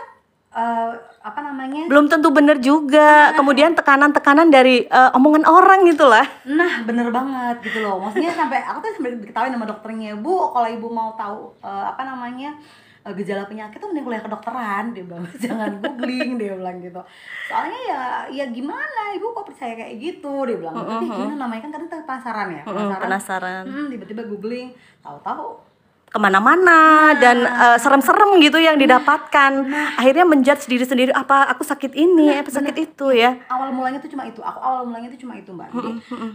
eh, 0.49 0.91
apa 1.21 1.39
namanya 1.45 1.85
Belum 1.85 2.09
tentu 2.09 2.33
bener 2.33 2.57
juga. 2.61 3.33
Kemudian 3.37 3.77
tekanan-tekanan 3.77 4.49
dari 4.49 4.85
eh, 4.85 5.17
omongan 5.17 5.45
orang 5.45 5.85
gitu 5.85 6.09
lah. 6.09 6.25
Nah, 6.45 6.85
bener 6.85 7.13
banget 7.13 7.61
gitu 7.69 7.85
loh. 7.85 8.01
Maksudnya 8.01 8.33
sampai 8.33 8.65
aku 8.65 8.81
tuh 8.81 8.91
sampai 8.97 9.17
diketawain 9.21 9.53
sama 9.53 9.69
dokternya, 9.69 10.17
Bu, 10.17 10.49
kalau 10.53 10.69
ibu 10.69 10.87
mau 10.89 11.13
tahu 11.13 11.53
eh, 11.61 11.85
apa 11.93 12.01
namanya 12.01 12.57
eh, 13.05 13.13
gejala 13.15 13.47
penyakit 13.47 13.77
tuh 13.79 13.87
mending 13.87 14.05
kuliah 14.07 14.23
kedokteran. 14.23 14.91
Dia 14.91 15.03
bilang 15.05 15.23
jangan 15.43 15.71
googling 15.79 16.35
dia 16.35 16.53
bilang 16.57 16.77
gitu. 16.83 17.01
Soalnya 17.47 17.79
ya 17.87 18.01
ya 18.31 18.45
gimana? 18.51 19.15
Ibu 19.15 19.31
kok 19.31 19.47
percaya 19.47 19.77
kayak 19.77 19.95
gitu? 20.01 20.33
Dia 20.49 20.57
bilang 20.59 20.75
tapi 20.75 21.05
gimana? 21.07 21.35
Namanya 21.47 21.61
kan 21.67 21.71
kadang 21.75 21.89
penasaran 22.03 22.47
ya 22.51 22.63
penasaran. 22.65 23.63
Hmm, 23.63 23.87
tiba-tiba 23.87 24.21
googling. 24.27 24.75
Tahu-tahu 24.99 25.68
Ke 26.09 26.17
mana-mana 26.17 27.13
dan 27.21 27.45
eh, 27.45 27.77
serem-serem 27.77 28.41
gitu 28.41 28.57
yang 28.57 28.81
didapatkan. 28.81 29.51
Akhirnya 29.93 30.25
menjudge 30.25 30.65
diri 30.65 30.81
sendiri 30.81 31.11
apa 31.13 31.45
aku 31.53 31.61
sakit 31.61 31.93
ini, 31.93 32.33
apa 32.33 32.49
sakit 32.49 32.75
itu 32.75 33.13
ya. 33.13 33.37
awal 33.45 33.69
mulanya 33.69 34.01
tuh 34.01 34.09
cuma 34.09 34.25
itu. 34.25 34.41
Aku 34.41 34.57
awal 34.57 34.89
mulanya 34.89 35.13
tuh 35.13 35.21
cuma 35.21 35.37
itu 35.37 35.53
mbak. 35.53 35.69
Jadi 35.69 35.91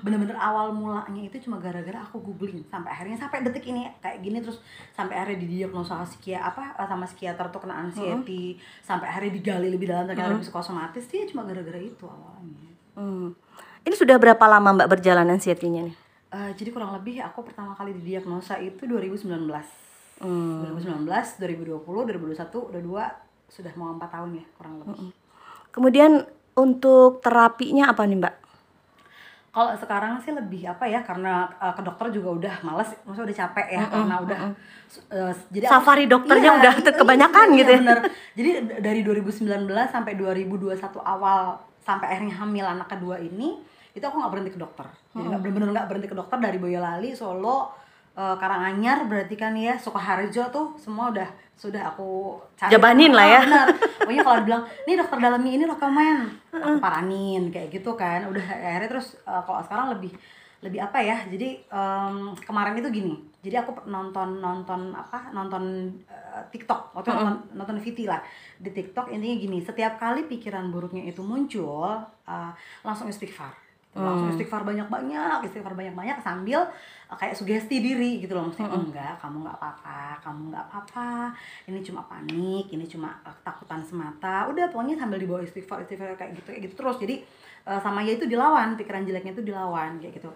bener-bener 0.06 0.38
awal 0.38 0.70
mulanya 0.70 1.22
itu 1.26 1.36
cuma 1.42 1.58
gara-gara 1.58 2.06
aku 2.06 2.22
googling. 2.22 2.62
Sampai 2.70 2.94
akhirnya 2.94 3.18
sampai 3.18 3.42
detik 3.42 3.66
ini 3.66 3.90
kayak 3.98 4.22
gini 4.22 4.38
terus. 4.38 4.62
Sampai 4.94 5.18
akhirnya 5.18 5.42
didiagnosa 5.42 6.06
psikia 6.06 6.38
apa 6.46 6.78
sama 6.86 7.10
psikiater 7.10 7.50
tuh 7.50 7.66
kena 7.66 7.82
anxiety. 7.82 8.62
Sampai 8.86 9.10
akhirnya 9.10 9.34
digali 9.34 9.68
lebih 9.74 9.90
dalam 9.90 10.06
ternyata 10.06 10.38
lebih 10.38 10.46
psikosomatis. 10.46 11.10
Dia 11.10 11.26
cuma 11.26 11.42
gara-gara 11.42 11.82
itu 11.82 12.06
awalnya. 12.06 12.70
Hmm. 12.94 13.34
Ini 13.84 13.94
sudah 13.98 14.16
berapa 14.16 14.44
lama 14.46 14.80
Mbak 14.80 14.88
berjalan 14.96 15.28
anxiety-nya 15.34 15.90
nih? 15.90 16.03
Eh, 16.34 16.50
jadi 16.52 16.68
kurang 16.68 16.90
lebih 16.92 17.22
aku 17.22 17.46
pertama 17.46 17.72
kali 17.72 17.94
didiagnosa 17.94 18.58
itu 18.58 18.84
2019 18.84 19.46
Hmm. 20.14 20.62
2019 20.64 21.06
2020 21.38 21.82
2021 21.84 22.38
udah 22.64 22.80
dua 22.80 23.04
sudah 23.46 23.70
mau 23.74 23.90
empat 23.90 24.10
tahun 24.12 24.30
ya 24.32 24.44
kurang 24.52 24.78
lebih 24.80 25.10
Kemudian 25.68 26.22
untuk 26.54 27.18
terapinya 27.18 27.90
apa 27.90 28.02
nih 28.04 28.18
Mbak? 28.20 28.34
Kalau 29.48 29.74
sekarang 29.76 30.18
sih 30.18 30.30
lebih 30.30 30.66
apa 30.66 30.82
ya 30.84 31.02
karena 31.02 31.46
uh, 31.56 31.70
ke 31.70 31.82
dokter 31.82 32.10
juga 32.10 32.30
udah 32.32 32.54
males, 32.62 32.90
maksudnya 33.00 33.26
udah 33.26 33.38
capek 33.40 33.66
ya 33.68 33.82
karena 33.84 34.14
udah 34.20 34.38
uh, 35.10 35.32
jadi 35.48 35.64
aku- 35.66 35.74
Safari 35.76 36.04
dokternya 36.06 36.50
udah 36.52 36.72
itu- 36.76 36.94
kebanyakan 36.96 37.46
iya, 37.48 37.56
gitu 37.56 37.70
ya. 37.70 37.78
bener. 37.80 37.98
Jadi 38.32 38.50
dari 38.80 39.00
2019 39.02 39.66
sampai 39.88 40.12
2021 40.14 40.78
awal 40.96 41.38
sampai 41.80 42.06
akhirnya 42.08 42.34
hamil 42.36 42.66
anak 42.68 42.86
kedua 42.88 43.18
ini 43.18 43.58
itu 43.94 44.02
aku 44.02 44.18
nggak 44.18 44.32
berhenti 44.34 44.52
ke 44.52 44.60
dokter. 44.60 44.86
Jadi 45.14 45.26
nggak 45.30 45.40
bener-bener 45.40 45.68
nggak 45.70 45.86
berhenti 45.86 46.08
ke 46.10 46.18
dokter 46.18 46.38
dari 46.42 46.58
Boyolali, 46.58 47.14
Solo, 47.14 47.70
uh, 48.18 48.36
Karanganyar 48.38 49.06
berarti 49.06 49.34
kan 49.38 49.54
ya 49.54 49.78
Sukoharjo 49.78 50.50
tuh 50.50 50.66
semua 50.78 51.14
udah 51.14 51.28
sudah 51.54 51.94
aku 51.94 52.38
cari. 52.58 52.74
Jabanin 52.74 53.14
lah 53.14 53.26
ya. 53.26 53.40
Ah, 53.40 53.42
bener. 53.46 53.66
Pokoknya 54.02 54.22
kalau 54.26 54.38
dibilang, 54.42 54.62
nih 54.84 54.94
dokter 54.98 55.18
dalamnya 55.22 55.52
ini 55.54 55.64
rekomen, 55.64 56.16
aku 56.50 56.78
paranin 56.82 57.42
kayak 57.54 57.70
gitu 57.70 57.94
kan. 57.94 58.26
Udah 58.26 58.42
akhirnya 58.42 58.90
terus 58.90 59.14
uh, 59.22 59.42
kalau 59.46 59.62
sekarang 59.62 59.94
lebih 59.94 60.12
lebih 60.64 60.80
apa 60.80 60.96
ya? 60.96 61.20
Jadi 61.28 61.60
em, 61.60 62.16
kemarin 62.40 62.72
itu 62.80 62.88
gini. 62.88 63.14
Jadi 63.44 63.52
aku 63.60 63.84
nonton 63.84 64.40
nonton 64.40 64.96
apa? 64.96 65.28
Nonton 65.30 65.92
uh, 66.08 66.40
TikTok. 66.48 66.96
Waktu 66.96 67.12
itu 67.12 67.20
nonton 67.20 67.36
nonton 67.52 67.76
VT 67.78 68.08
lah. 68.08 68.20
Di 68.56 68.72
TikTok 68.72 69.12
intinya 69.12 69.36
gini, 69.36 69.58
setiap 69.60 70.00
kali 70.00 70.24
pikiran 70.24 70.72
buruknya 70.72 71.04
itu 71.04 71.20
muncul, 71.20 72.00
uh, 72.24 72.50
langsung 72.80 73.12
istighfar. 73.12 73.63
Langsung 74.02 74.28
istighfar 74.34 74.66
banyak-banyak, 74.66 75.38
istighfar 75.46 75.78
banyak-banyak 75.78 76.18
sambil 76.18 76.66
uh, 77.06 77.14
kayak 77.14 77.38
sugesti 77.38 77.78
diri 77.78 78.18
gitu 78.18 78.34
loh. 78.34 78.50
Maksudnya 78.50 78.74
enggak, 78.74 79.14
kamu 79.22 79.46
nggak 79.46 79.56
apa-apa, 79.62 80.18
kamu 80.18 80.50
nggak 80.50 80.64
apa-apa, 80.66 81.30
ini 81.70 81.78
cuma 81.78 82.02
panik, 82.10 82.66
ini 82.74 82.84
cuma 82.90 83.14
uh, 83.22 83.30
ketakutan 83.30 83.80
semata, 83.86 84.50
udah 84.50 84.66
pokoknya 84.74 84.98
sambil 84.98 85.22
dibawa 85.22 85.40
istighfar, 85.46 85.86
istighfar 85.86 86.18
kayak 86.18 86.34
gitu, 86.34 86.48
kayak 86.50 86.62
gitu 86.66 86.74
terus. 86.74 86.96
Jadi 86.98 87.22
uh, 87.70 87.78
sama 87.78 88.02
ya 88.02 88.18
itu 88.18 88.26
dilawan, 88.26 88.74
pikiran 88.74 89.06
jeleknya 89.06 89.32
itu 89.38 89.46
dilawan 89.46 90.02
kayak 90.02 90.18
gitu. 90.18 90.30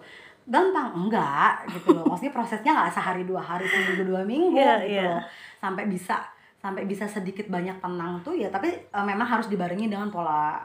Gampang 0.48 0.94
enggak 0.96 1.66
gitu 1.74 1.98
loh. 1.98 2.06
Maksudnya 2.08 2.32
prosesnya 2.32 2.72
nggak 2.72 2.94
sehari 2.94 3.26
dua 3.26 3.42
hari 3.42 3.66
seminggu 3.68 4.06
dua 4.06 4.22
minggu 4.24 4.56
Iya, 4.56 4.74
gitu 4.86 4.94
iya. 4.96 5.04
loh. 5.18 5.22
Sampai 5.58 5.84
bisa 5.90 6.16
sampai 6.58 6.90
bisa 6.90 7.06
sedikit 7.06 7.46
banyak 7.46 7.78
tenang 7.78 8.18
tuh 8.26 8.34
ya 8.34 8.50
tapi 8.50 8.66
uh, 8.90 9.06
memang 9.06 9.30
harus 9.30 9.46
dibarengi 9.46 9.86
dengan 9.86 10.10
pola 10.10 10.58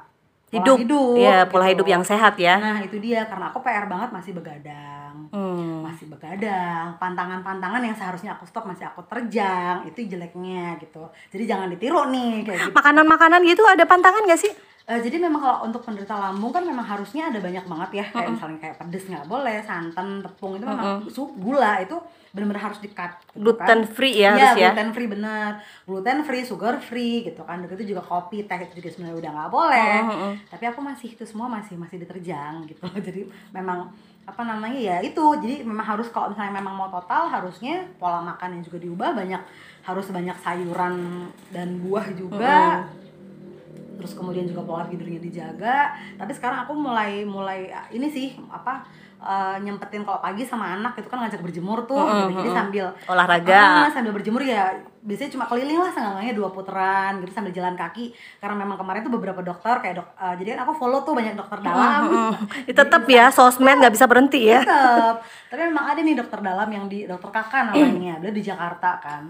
Hidup. 0.54 0.78
hidup 0.86 1.18
ya, 1.18 1.38
pola 1.50 1.66
gitu. 1.66 1.72
hidup 1.74 1.88
yang 1.90 2.04
sehat 2.06 2.38
ya. 2.38 2.56
Nah 2.62 2.78
itu 2.82 3.02
dia 3.02 3.26
karena 3.26 3.50
aku 3.50 3.60
PR 3.60 3.90
banget 3.90 4.10
masih 4.14 4.32
begadang, 4.34 5.16
Hmm. 5.34 5.82
masih 5.82 6.06
begadang. 6.08 6.94
Pantangan-pantangan 6.98 7.82
yang 7.82 7.96
seharusnya 7.98 8.38
aku 8.38 8.46
stop 8.46 8.70
masih 8.70 8.86
aku 8.86 9.02
terjang 9.06 9.82
itu 9.84 10.06
jeleknya 10.06 10.78
gitu. 10.78 11.10
Jadi 11.34 11.44
jangan 11.44 11.68
ditiru 11.70 12.10
nih 12.10 12.46
kayak 12.46 12.60
gitu. 12.60 12.72
Makanan-makanan 12.72 13.42
gitu 13.44 13.64
ada 13.66 13.84
pantangan 13.84 14.24
gak 14.26 14.38
sih? 14.38 14.54
Eh, 14.84 15.00
jadi 15.00 15.16
memang 15.16 15.40
kalau 15.40 15.58
untuk 15.64 15.80
penderita 15.80 16.12
lambung 16.12 16.52
kan 16.52 16.60
memang 16.60 16.84
harusnya 16.84 17.32
ada 17.32 17.40
banyak 17.40 17.64
banget 17.64 17.90
ya. 17.96 18.06
Kayak 18.06 18.30
misalnya 18.36 18.60
kayak 18.60 18.76
pedes 18.76 19.04
nggak 19.08 19.26
boleh, 19.26 19.58
santan, 19.64 20.20
tepung 20.20 20.60
itu 20.60 20.66
memang 20.68 21.08
su- 21.08 21.32
gula 21.40 21.80
itu 21.80 21.96
benar-benar 22.36 22.68
harus 22.68 22.84
di-cut 22.84 23.14
gitu 23.32 23.56
kan. 23.56 23.64
Gluten 23.64 23.82
free 23.88 24.20
ya 24.20 24.36
Iya, 24.36 24.44
harus 24.44 24.60
ya. 24.60 24.68
gluten 24.68 24.90
free 24.92 25.08
bener 25.08 25.50
gluten 25.86 26.20
free 26.28 26.44
sugar 26.44 26.76
free 26.84 27.24
gitu 27.24 27.48
kan. 27.48 27.64
Begitu 27.64 27.96
juga 27.96 28.04
kopi 28.04 28.44
teh 28.44 28.60
itu 28.60 28.84
juga 28.84 28.90
sebenarnya 28.92 29.18
udah 29.24 29.32
nggak 29.32 29.52
boleh. 29.54 29.96
Tapi 30.52 30.64
aku 30.68 30.80
masih 30.84 31.08
itu 31.16 31.24
semua 31.24 31.48
masih 31.48 31.80
masih 31.80 32.04
diterjang 32.04 32.68
gitu. 32.68 32.84
Jadi 33.08 33.24
memang 33.56 33.88
apa 34.28 34.42
namanya 34.44 34.76
ya 34.76 34.98
itu. 35.00 35.24
Jadi 35.40 35.64
memang 35.64 35.96
harus 35.96 36.12
kalau 36.12 36.36
misalnya 36.36 36.60
memang 36.60 36.76
mau 36.76 36.92
total 36.92 37.32
harusnya 37.32 37.88
pola 37.96 38.20
makannya 38.20 38.60
juga 38.60 38.84
diubah 38.84 39.16
banyak 39.16 39.40
harus 39.84 40.12
banyak 40.12 40.36
sayuran 40.40 41.28
dan 41.56 41.80
buah 41.80 42.08
juga 42.12 42.84
terus 43.98 44.14
kemudian 44.18 44.46
juga 44.50 44.66
pola 44.66 44.84
tidurnya 44.90 45.22
dijaga 45.22 45.94
tapi 46.18 46.32
sekarang 46.34 46.66
aku 46.66 46.74
mulai 46.74 47.22
mulai 47.24 47.70
ah, 47.70 47.86
ini 47.94 48.10
sih 48.10 48.34
apa 48.50 48.84
eh, 49.22 49.56
nyempetin 49.62 50.04
kalau 50.04 50.20
pagi 50.20 50.44
sama 50.44 50.76
anak 50.76 50.98
itu 50.98 51.08
kan 51.08 51.24
ngajak 51.24 51.40
berjemur 51.40 51.86
tuh 51.86 52.02
gitu. 52.02 52.42
jadi 52.42 52.50
sambil 52.52 52.86
Olahraga. 53.08 53.88
Ah, 53.88 53.90
sambil 53.94 54.12
berjemur 54.12 54.42
ya 54.42 54.74
biasanya 55.04 55.36
cuma 55.36 55.46
keliling 55.52 55.84
lah 55.84 55.92
seenggaknya 55.92 56.32
dua 56.32 56.50
putaran 56.50 57.20
gitu 57.20 57.32
sambil 57.36 57.52
jalan 57.52 57.76
kaki 57.76 58.16
karena 58.40 58.56
memang 58.56 58.80
kemarin 58.80 59.04
tuh 59.04 59.12
beberapa 59.12 59.44
dokter 59.44 59.76
kayak 59.84 59.96
dok 60.00 60.08
eh, 60.16 60.36
jadi 60.42 60.48
kan 60.56 60.60
aku 60.66 60.74
follow 60.80 61.04
tuh 61.04 61.14
banyak 61.14 61.36
dokter 61.36 61.60
dalam 61.60 62.02
Ya, 62.70 62.74
tetap 62.74 63.04
ya 63.06 63.28
sosmed 63.30 63.78
nggak 63.84 63.94
bisa 63.94 64.08
berhenti 64.08 64.48
ya. 64.48 64.64
Tetep. 64.64 65.16
tapi 65.52 65.62
memang 65.70 65.86
ada 65.92 66.00
nih 66.02 66.16
dokter 66.18 66.40
dalam 66.40 66.70
yang 66.72 66.86
di 66.90 67.06
dokter 67.06 67.30
kakak 67.30 67.72
namanya 67.72 68.18
beliau 68.24 68.36
di 68.36 68.44
Jakarta 68.44 68.98
kan 69.00 69.24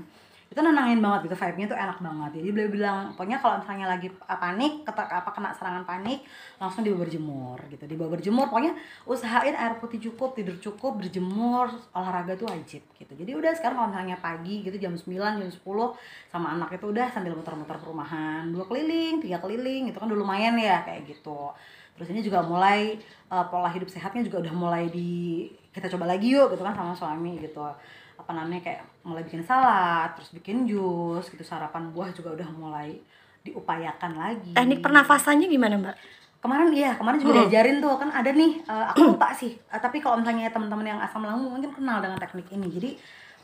itu 0.54 0.62
nenangin 0.62 1.02
banget 1.02 1.26
gitu 1.26 1.36
vibe-nya 1.42 1.66
tuh 1.66 1.80
enak 1.82 1.98
banget. 1.98 2.32
Jadi 2.38 2.50
beliau 2.54 2.70
bilang 2.70 2.98
pokoknya 3.18 3.42
kalau 3.42 3.58
misalnya 3.58 3.90
lagi 3.90 4.06
uh, 4.06 4.38
panik 4.38 4.86
kata 4.86 5.02
apa 5.10 5.30
kena 5.34 5.50
serangan 5.50 5.82
panik 5.82 6.22
langsung 6.62 6.86
dibawa 6.86 7.10
berjemur 7.10 7.58
gitu. 7.74 7.84
Dibawa 7.90 8.10
berjemur 8.14 8.46
pokoknya 8.54 8.78
usahain 9.10 9.58
air 9.58 9.82
putih 9.82 9.98
cukup 9.98 10.38
tidur 10.38 10.54
cukup 10.62 11.02
berjemur 11.02 11.74
olahraga 11.98 12.38
tuh 12.38 12.46
wajib 12.54 12.86
gitu. 12.94 13.14
Jadi 13.18 13.34
udah 13.34 13.50
sekarang 13.58 13.82
kalau 13.82 13.90
misalnya 13.90 14.18
pagi 14.22 14.62
gitu 14.62 14.78
jam 14.78 14.94
9 14.94 15.42
jam 15.42 15.50
10 15.50 15.58
sama 16.30 16.54
anak 16.54 16.70
itu 16.78 16.86
udah 16.86 17.10
sambil 17.10 17.34
muter-muter 17.34 17.74
perumahan 17.82 18.46
dua 18.54 18.70
keliling 18.70 19.18
tiga 19.26 19.42
keliling 19.42 19.90
itu 19.90 19.98
kan 19.98 20.06
udah 20.06 20.20
lumayan 20.22 20.54
ya 20.62 20.86
kayak 20.86 21.10
gitu. 21.10 21.50
Terus 21.98 22.14
ini 22.14 22.22
juga 22.22 22.46
mulai 22.46 23.02
uh, 23.34 23.46
pola 23.50 23.74
hidup 23.74 23.90
sehatnya 23.90 24.22
juga 24.22 24.46
udah 24.46 24.54
mulai 24.54 24.86
di 24.94 25.50
kita 25.74 25.90
coba 25.98 26.14
lagi 26.14 26.38
yuk 26.38 26.54
gitu 26.54 26.62
kan 26.62 26.78
sama 26.78 26.94
suami 26.94 27.42
gitu 27.42 27.66
apa 28.14 28.32
namanya 28.32 28.62
kayak 28.62 28.82
mulai 29.04 29.26
bikin 29.26 29.44
salad 29.44 30.14
terus 30.16 30.32
bikin 30.32 30.70
jus 30.70 31.26
gitu 31.28 31.44
sarapan 31.44 31.90
buah 31.92 32.14
juga 32.14 32.34
udah 32.38 32.50
mulai 32.54 32.96
diupayakan 33.44 34.16
lagi. 34.16 34.52
Teknik 34.56 34.80
pernafasannya 34.80 35.48
gimana 35.52 35.76
Mbak? 35.76 35.98
kemarin 36.44 36.76
iya 36.76 36.92
kemarin 37.00 37.24
juga 37.24 37.48
diajarin 37.48 37.80
tuh 37.80 37.96
kan 37.96 38.12
ada 38.12 38.28
nih 38.36 38.60
eh, 38.68 38.86
aku 38.92 39.16
lupa 39.16 39.32
sih 39.32 39.56
Eh, 39.56 39.80
tapi 39.80 40.04
kalau 40.04 40.20
misalnya 40.20 40.52
teman-teman 40.52 40.84
yang 40.92 41.00
asam 41.00 41.24
lambung 41.24 41.56
mungkin 41.56 41.72
kenal 41.72 42.04
dengan 42.04 42.20
teknik 42.20 42.52
ini. 42.52 42.68
Jadi 42.68 42.90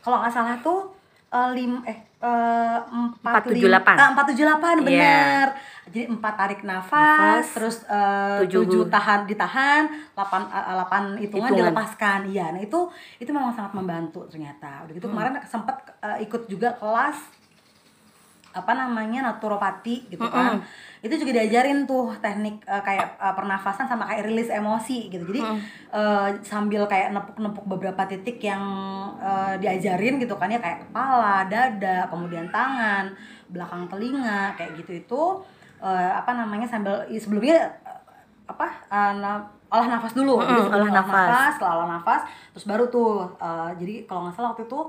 kalau 0.04 0.20
nggak 0.20 0.32
salah 0.36 0.60
tuh 0.60 0.92
eh, 1.30 1.48
lim 1.52 1.72
eh 1.84 1.98
eh, 2.20 2.78
empat 2.86 3.42
478. 3.44 3.54
lim- 3.56 3.72
ah, 3.96 4.08
empat 4.10 4.24
tujuh 4.28 4.44
delapan 4.44 4.74
Iya. 4.76 4.84
benar 4.84 5.46
jadi 5.86 6.06
empat 6.06 6.34
tarik 6.36 6.60
nafas, 6.62 6.92
Nafas. 6.92 7.46
terus 7.50 7.76
eh, 7.84 8.38
Tujuh. 8.44 8.62
tujuh 8.62 8.82
tahan 8.88 9.24
ditahan 9.24 9.82
delapan 10.12 10.42
eh, 10.48 10.64
delapan 10.68 11.02
hitungan, 11.16 11.48
Hitungan. 11.48 11.58
dilepaskan 11.60 12.18
iya 12.26 12.46
nah 12.50 12.60
itu 12.60 12.80
itu 13.16 13.30
memang 13.30 13.50
sangat 13.50 13.72
membantu 13.72 14.26
ternyata 14.26 14.84
udah 14.84 14.92
gitu 14.92 15.06
kemarin 15.06 15.38
sempat 15.44 15.74
eh, 15.98 16.22
ikut 16.22 16.46
juga 16.46 16.74
kelas 16.74 17.18
apa 18.52 18.72
namanya 18.72 19.22
naturopati 19.24 20.06
gitu 20.06 20.26
kan. 20.26 20.58
Itu 21.00 21.14
juga 21.16 21.32
diajarin 21.34 21.84
tuh 21.84 22.12
teknik 22.16 22.60
eh, 22.64 22.82
kayak 22.82 23.16
eh, 23.16 23.34
pernafasan 23.34 23.86
sama 23.86 24.04
kayak 24.04 24.26
rilis 24.26 24.50
emosi 24.50 25.06
gitu. 25.08 25.22
Jadi 25.24 25.40
eh, 25.90 26.28
sambil 26.42 26.82
kayak 26.84 27.10
nepuk-nepuk 27.10 27.64
beberapa 27.64 28.02
titik 28.04 28.38
yang 28.40 28.62
eh, 29.16 29.54
diajarin 29.56 30.18
gitu 30.18 30.34
kan 30.34 30.48
ya 30.48 30.58
kayak 30.58 30.82
kepala 30.84 31.46
dada 31.46 32.06
kemudian 32.06 32.46
tangan 32.48 33.14
belakang 33.46 33.86
telinga 33.86 34.54
kayak 34.54 34.74
gitu 34.76 34.92
itu 34.98 35.22
eh, 35.80 36.10
apa 36.12 36.30
namanya 36.32 36.66
sambil 36.66 37.06
i- 37.06 37.16
sebelumnya 37.16 37.54
eh, 37.80 38.00
apa 38.46 38.66
eh, 38.88 39.12
na- 39.16 39.46
olah 39.70 39.86
nafas 39.88 40.12
dulu. 40.12 40.42
Jadi 40.42 40.50
Mm-mm, 40.50 40.66
sebelum 40.66 40.82
olah 40.82 40.94
nafas. 41.06 41.52
setelah 41.54 41.74
olah 41.76 41.88
nafas 41.92 42.20
terus 42.50 42.66
baru 42.66 42.84
tuh 42.86 43.10
eh, 43.38 43.70
jadi 43.78 43.94
kalau 44.04 44.26
nggak 44.26 44.34
salah 44.34 44.50
waktu 44.50 44.66
itu 44.66 44.80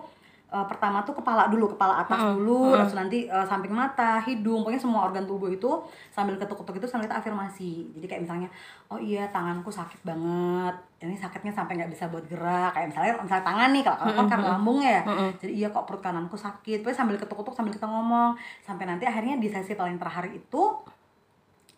eh, 0.51 0.65
pertama 0.67 0.99
tuh 1.07 1.15
kepala 1.15 1.47
dulu 1.47 1.71
kepala 1.71 2.03
atas 2.03 2.19
dulu 2.35 2.75
terus 2.75 2.91
nanti 2.91 3.23
eh, 3.23 3.45
samping 3.47 3.71
mata 3.71 4.19
hidung 4.19 4.67
pokoknya 4.67 4.81
semua 4.83 5.07
organ 5.07 5.23
tubuh 5.23 5.47
itu 5.47 5.71
sambil 6.11 6.35
ketuk-ketuk 6.35 6.83
itu 6.83 6.87
sambil 6.91 7.07
kita 7.07 7.23
afirmasi. 7.23 7.87
Jadi 7.95 8.05
kayak 8.05 8.21
misalnya 8.27 8.49
oh 8.91 8.99
iya 8.99 9.23
tanganku 9.31 9.71
sakit 9.71 10.03
banget. 10.03 10.75
Ini 11.01 11.15
sakitnya 11.17 11.55
sampai 11.55 11.79
nggak 11.79 11.91
bisa 11.95 12.11
buat 12.11 12.27
gerak. 12.27 12.75
Kayak 12.75 12.87
misalnya 12.91 13.11
misalnya 13.23 13.45
tangan 13.47 13.69
nih 13.71 13.83
kalau 13.87 13.97
kalau 13.97 14.13
kan 14.13 14.27
karena 14.27 14.47
lambung 14.59 14.79
ya. 14.83 15.01
Jadi 15.39 15.53
iya 15.55 15.67
kok 15.71 15.87
perut 15.87 16.03
kananku 16.03 16.35
sakit. 16.35 16.83
Pokoknya 16.83 16.99
sambil 16.99 17.15
ketuk-ketuk 17.15 17.55
sambil 17.55 17.73
kita 17.73 17.87
ngomong. 17.87 18.35
Sampai 18.59 18.85
nanti 18.85 19.07
akhirnya 19.07 19.39
di 19.39 19.47
sesi 19.47 19.73
paling 19.73 19.95
terakhir 19.95 20.29
itu 20.35 20.61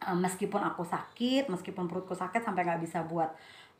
eh, 0.01 0.17
meskipun 0.17 0.59
aku 0.65 0.83
sakit, 0.83 1.47
meskipun 1.47 1.85
perutku 1.85 2.17
sakit 2.17 2.41
sampai 2.41 2.65
nggak 2.65 2.81
bisa 2.81 3.05
buat 3.05 3.29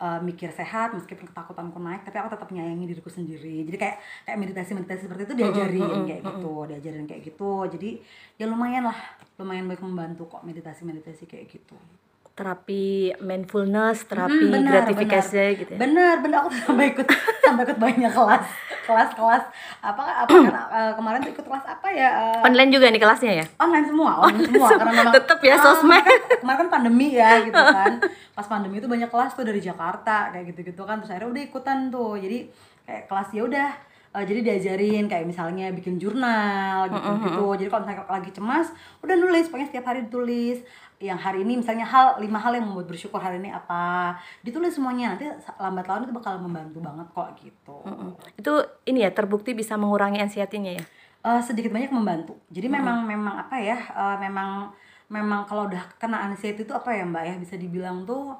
eh, 0.03 0.19
mikir 0.19 0.51
sehat, 0.51 0.91
meskipun 0.91 1.31
ketakutanku 1.31 1.79
naik, 1.79 2.03
tapi 2.03 2.19
aku 2.19 2.35
tetap 2.35 2.51
menyayangi 2.51 2.85
diriku 2.91 3.07
sendiri. 3.07 3.63
Jadi 3.63 3.77
kayak 3.79 3.97
kayak 4.27 4.37
meditasi 4.43 4.75
meditasi 4.75 5.01
seperti 5.07 5.23
itu 5.31 5.35
diajarin 5.39 6.03
kayak 6.03 6.21
gitu, 6.27 6.53
diajarin 6.67 7.05
kayak 7.07 7.21
gitu. 7.23 7.53
Jadi 7.71 7.89
ya 8.35 8.45
lumayan 8.51 8.91
lah, 8.91 8.99
lumayan 9.39 9.71
baik 9.71 9.79
membantu 9.79 10.27
kok 10.27 10.43
meditasi 10.43 10.83
meditasi 10.83 11.23
kayak 11.23 11.47
gitu. 11.47 11.79
Terapi 12.33 12.85
mindfulness 13.19 14.03
terapi 14.03 14.33
Hmm, 14.33 14.53
benar, 14.55 14.73
gratifikasi 14.81 15.37
benar. 15.37 15.59
gitu 15.59 15.71
ya 15.71 15.79
Bener, 15.79 16.13
bener 16.19 16.37
aku 16.39 16.49
sampai 16.57 16.85
ikut 16.89 17.07
sampai 17.45 17.63
ikut 17.63 17.77
banyak 17.77 18.09
kelas, 18.09 18.43
kelas-kelas 18.83 19.43
apa 19.79 20.01
apa 20.19 20.33
kan 20.33 20.53
eh, 20.79 20.91
kemarin 20.93 21.19
tuh 21.21 21.31
ikut 21.31 21.45
kelas 21.45 21.65
apa 21.67 21.87
ya? 21.87 22.09
eh, 22.09 22.41
online 22.43 22.69
juga 22.69 22.85
nih 22.87 22.97
kelasnya 22.97 23.33
ya 23.35 23.45
online 23.55 23.85
semua, 23.85 24.11
online 24.19 24.45
semua 24.47 24.67
karena 24.81 24.91
memang 24.95 25.13
Tetep 25.13 25.39
ya, 25.39 25.53
Ah, 25.53 25.61
sosmed. 25.61 26.01
Kemarin, 26.01 26.21
kemarin 26.35 26.57
kan 26.57 26.69
pandemi 26.71 27.07
ya 27.13 27.31
gitu 27.39 27.53
kan. 27.77 27.91
Pas 28.33 28.47
pandemi 28.47 28.75
itu 28.77 28.87
banyak 28.87 29.07
kelas 29.07 29.31
tuh 29.31 29.45
dari 29.45 29.61
Jakarta 29.61 30.15
kayak 30.29 30.45
gitu-gitu 30.49 30.81
kan 30.81 30.97
terus 30.97 31.13
akhirnya 31.13 31.29
udah 31.29 31.43
ikutan 31.43 31.77
tuh. 31.87 32.17
Jadi 32.17 32.49
kayak 32.83 33.03
kelas 33.05 33.29
ya 33.29 33.41
udah 33.43 33.69
eh, 34.11 34.23
jadi 34.23 34.39
diajarin 34.43 35.05
kayak 35.05 35.25
misalnya 35.25 35.69
bikin 35.69 35.95
jurnal 35.97 36.89
gitu-gitu. 36.89 37.45
Jadi 37.55 37.69
kalau 37.69 37.81
misalnya 37.83 38.05
lagi 38.07 38.31
cemas, 38.31 38.67
udah 38.99 39.15
nulis, 39.15 39.45
pokoknya 39.47 39.69
setiap 39.69 39.85
hari 39.85 39.99
ditulis. 40.03 40.65
Yang 41.03 41.19
hari 41.19 41.39
ini 41.43 41.59
misalnya 41.59 41.83
hal 41.83 42.15
lima 42.23 42.39
hal 42.39 42.55
yang 42.55 42.63
membuat 42.71 42.87
bersyukur 42.87 43.19
hari 43.19 43.43
ini 43.43 43.51
apa, 43.51 44.15
ditulis 44.39 44.71
semuanya. 44.71 45.19
Nanti 45.19 45.27
lambat 45.59 45.83
laun 45.83 46.07
itu 46.07 46.15
bakal 46.15 46.39
membantu 46.39 46.79
banget 46.79 47.07
kok 47.11 47.29
gitu. 47.43 47.75
itu 48.39 48.53
ini 48.87 49.03
ya 49.03 49.11
terbukti 49.11 49.51
bisa 49.51 49.75
mengurangi 49.75 50.23
anxiety-nya 50.23 50.79
ya 50.79 50.85
Eh, 51.23 51.41
sedikit 51.43 51.71
banyak 51.71 51.87
membantu. 51.91 52.35
Jadi 52.51 52.67
memang 52.67 53.03
memang 53.03 53.35
apa 53.39 53.55
ya? 53.55 53.75
eh, 53.79 54.17
memang 54.19 54.71
memang 55.07 55.43
kalau 55.43 55.67
udah 55.67 55.83
kena 55.95 56.23
anxiety 56.27 56.63
itu 56.63 56.73
apa 56.75 56.91
ya 56.91 57.03
Mbak 57.07 57.23
ya 57.23 57.35
bisa 57.39 57.55
dibilang 57.55 58.03
tuh 58.03 58.35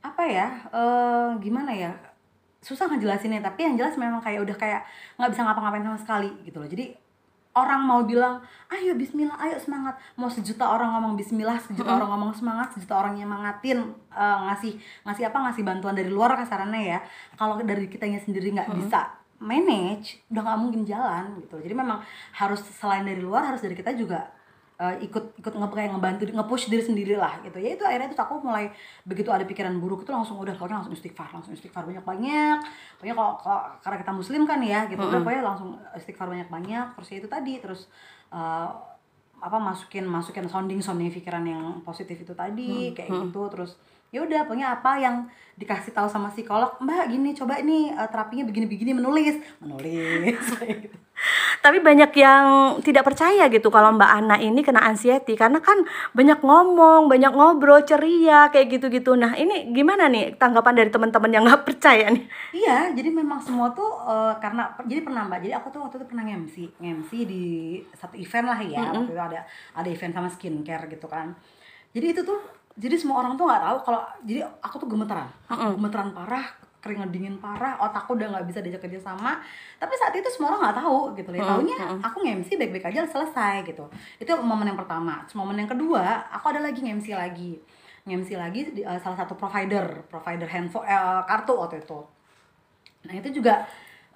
apa 0.00 0.24
ya? 0.24 0.46
eh 0.72 1.28
gimana 1.40 1.72
ya? 1.72 1.92
Susah 2.60 2.88
ngejelasinnya, 2.88 3.42
tapi 3.44 3.64
yang 3.68 3.74
jelas 3.76 3.96
memang 4.00 4.20
kayak 4.24 4.40
udah 4.40 4.56
kayak 4.56 4.80
nggak 5.20 5.30
bisa 5.36 5.42
ngapa-ngapain 5.44 5.84
sama 5.84 5.98
sekali 6.00 6.30
gitu 6.44 6.60
loh. 6.62 6.68
Jadi 6.68 6.96
orang 7.52 7.84
mau 7.84 8.00
bilang, 8.08 8.40
ayo 8.72 8.96
bismillah, 8.96 9.36
ayo 9.36 9.60
semangat. 9.60 10.00
Mau 10.16 10.28
sejuta 10.32 10.64
orang 10.64 10.96
ngomong 10.96 11.14
bismillah, 11.20 11.60
sejuta 11.60 12.00
orang 12.00 12.08
ngomong 12.16 12.32
semangat, 12.32 12.72
sejuta 12.72 12.96
orang 12.96 13.16
nyemangatin, 13.20 13.92
eh, 14.12 14.38
ngasih 14.48 14.72
ngasih 15.04 15.24
apa 15.28 15.38
ngasih 15.48 15.62
bantuan 15.64 15.92
dari 15.92 16.08
luar 16.08 16.32
kasarannya 16.36 16.82
ya. 16.96 16.98
Kalau 17.36 17.60
dari 17.60 17.86
kitanya 17.92 18.20
sendiri 18.20 18.56
nggak 18.56 18.72
bisa 18.72 19.20
manage, 19.42 20.24
udah 20.32 20.42
nggak 20.48 20.58
mungkin 20.60 20.80
jalan 20.88 21.36
gitu. 21.44 21.60
Jadi 21.60 21.74
memang 21.76 22.00
harus 22.36 22.64
selain 22.78 23.04
dari 23.04 23.20
luar 23.20 23.52
harus 23.52 23.60
dari 23.60 23.76
kita 23.76 23.92
juga 23.92 24.41
eh, 24.82 25.06
ikut 25.06 25.38
ikut 25.38 25.52
nge 25.54 25.68
kayak 25.70 25.90
ngebantu 25.94 26.22
nge-push 26.34 26.66
diri 26.66 26.82
sendiri 26.82 27.14
lah 27.14 27.38
gitu. 27.46 27.62
Ya 27.62 27.78
itu 27.78 27.84
akhirnya 27.86 28.10
tuh 28.10 28.18
aku 28.18 28.42
mulai 28.42 28.74
begitu 29.06 29.30
ada 29.30 29.46
pikiran 29.46 29.78
buruk 29.78 30.02
itu 30.02 30.10
langsung 30.10 30.42
udah 30.42 30.58
pokoknya 30.58 30.82
langsung 30.82 30.94
istighfar 30.98 31.30
langsung 31.30 31.54
istighfar 31.54 31.86
banyak 31.86 32.02
banyak. 32.02 32.58
Pokoknya 32.98 33.14
kalau, 33.14 33.32
kalau 33.38 33.60
karena 33.78 33.96
kita 34.02 34.12
muslim 34.12 34.42
kan 34.42 34.58
ya 34.58 34.90
gitu 34.90 34.98
udah 34.98 35.20
pokoknya 35.22 35.42
langsung 35.46 35.78
istighfar 35.94 36.26
banyak 36.26 36.48
banyak. 36.50 36.86
Terus 36.98 37.08
ya 37.14 37.16
itu 37.22 37.28
tadi 37.30 37.52
terus 37.62 37.80
eh, 38.34 38.68
apa 39.42 39.58
masukin 39.58 40.06
masukin 40.06 40.46
sounding 40.50 40.78
sounding 40.82 41.10
pikiran 41.10 41.42
yang 41.46 41.62
positif 41.86 42.18
itu 42.18 42.34
tadi 42.34 42.90
kayak 42.90 43.10
gitu. 43.30 43.42
Terus 43.54 43.78
ya 44.12 44.20
udah 44.20 44.44
pokoknya 44.44 44.76
apa 44.76 45.00
yang 45.00 45.24
dikasih 45.56 45.96
tahu 45.96 46.04
sama 46.04 46.28
psikolog 46.28 46.76
mbak 46.84 47.08
gini 47.08 47.32
coba 47.32 47.56
ini 47.56 47.88
eh, 47.88 48.08
terapinya 48.12 48.44
begini-begini 48.44 48.92
menulis 48.92 49.40
menulis 49.56 50.36
tapi 51.64 51.78
banyak 51.78 52.10
yang 52.18 52.46
tidak 52.82 53.06
percaya 53.06 53.46
gitu 53.46 53.70
kalau 53.70 53.94
Mbak 53.94 54.10
Ana 54.10 54.36
ini 54.42 54.66
kena 54.66 54.82
anxiety 54.82 55.38
karena 55.38 55.62
kan 55.62 55.86
banyak 56.10 56.42
ngomong, 56.42 57.06
banyak 57.06 57.30
ngobrol, 57.30 57.86
ceria 57.86 58.50
kayak 58.50 58.66
gitu-gitu. 58.74 59.14
Nah, 59.14 59.38
ini 59.38 59.70
gimana 59.70 60.10
nih 60.10 60.34
tanggapan 60.34 60.82
dari 60.82 60.90
teman-teman 60.90 61.30
yang 61.30 61.46
nggak 61.46 61.62
percaya 61.68 62.10
nih? 62.10 62.26
Iya, 62.50 62.90
jadi 62.98 63.14
memang 63.14 63.38
semua 63.38 63.70
tuh 63.70 64.02
eh, 64.02 64.34
karena 64.42 64.74
jadi 64.82 65.06
pernah 65.06 65.22
mbak. 65.30 65.38
Jadi 65.46 65.54
aku 65.54 65.66
tuh 65.70 65.80
waktu 65.86 65.96
itu 66.02 66.06
pernah 66.10 66.24
MC, 66.26 66.56
MC 66.82 67.10
di 67.22 67.44
satu 67.94 68.18
event 68.18 68.46
lah 68.50 68.58
ya. 68.58 68.82
Waktu 68.90 69.14
itu 69.14 69.22
ada 69.22 69.40
ada 69.78 69.88
event 69.88 70.12
sama 70.18 70.28
skincare 70.32 70.90
gitu 70.90 71.06
kan. 71.06 71.30
Jadi 71.92 72.06
itu 72.16 72.20
tuh 72.24 72.40
jadi 72.72 72.96
semua 72.96 73.20
orang 73.20 73.36
tuh 73.36 73.44
nggak 73.44 73.62
tahu 73.62 73.76
kalau 73.84 74.00
jadi 74.24 74.40
aku 74.64 74.74
tuh 74.80 74.88
gemeteran, 74.88 75.28
aku 75.44 75.76
gemeteran 75.76 76.08
parah, 76.16 76.46
keringat 76.80 77.12
dingin 77.12 77.36
parah, 77.36 77.76
otakku 77.84 78.16
udah 78.16 78.32
nggak 78.32 78.46
bisa 78.48 78.58
diajak 78.64 78.82
kerja 78.82 79.12
sama. 79.12 79.38
Tapi 79.76 79.92
saat 79.94 80.16
itu 80.16 80.26
semua 80.32 80.56
orang 80.56 80.60
nggak 80.66 80.78
tahu 80.80 80.98
gitu 81.14 81.28
loh. 81.30 81.38
Ya, 81.38 81.46
Taunya 81.46 81.76
aku 82.00 82.16
nge-MC 82.24 82.48
baik-baik 82.56 82.86
aja 82.88 83.04
selesai 83.04 83.62
gitu. 83.68 83.84
Itu 84.16 84.32
momen 84.40 84.72
yang 84.72 84.78
pertama. 84.80 85.22
Momen 85.36 85.60
yang 85.60 85.70
kedua, 85.70 86.26
aku 86.32 86.50
ada 86.50 86.64
lagi 86.64 86.80
nge-MC 86.80 87.12
lagi. 87.12 87.60
Nge-MC 88.08 88.30
lagi 88.40 88.60
di 88.72 88.82
eh, 88.82 88.98
salah 89.04 89.20
satu 89.20 89.36
provider, 89.36 90.08
provider 90.08 90.48
handphone 90.48 90.88
eh, 90.88 91.22
kartu 91.28 91.52
waktu 91.54 91.84
itu. 91.84 92.00
Nah 93.04 93.14
itu 93.20 93.28
juga 93.36 93.62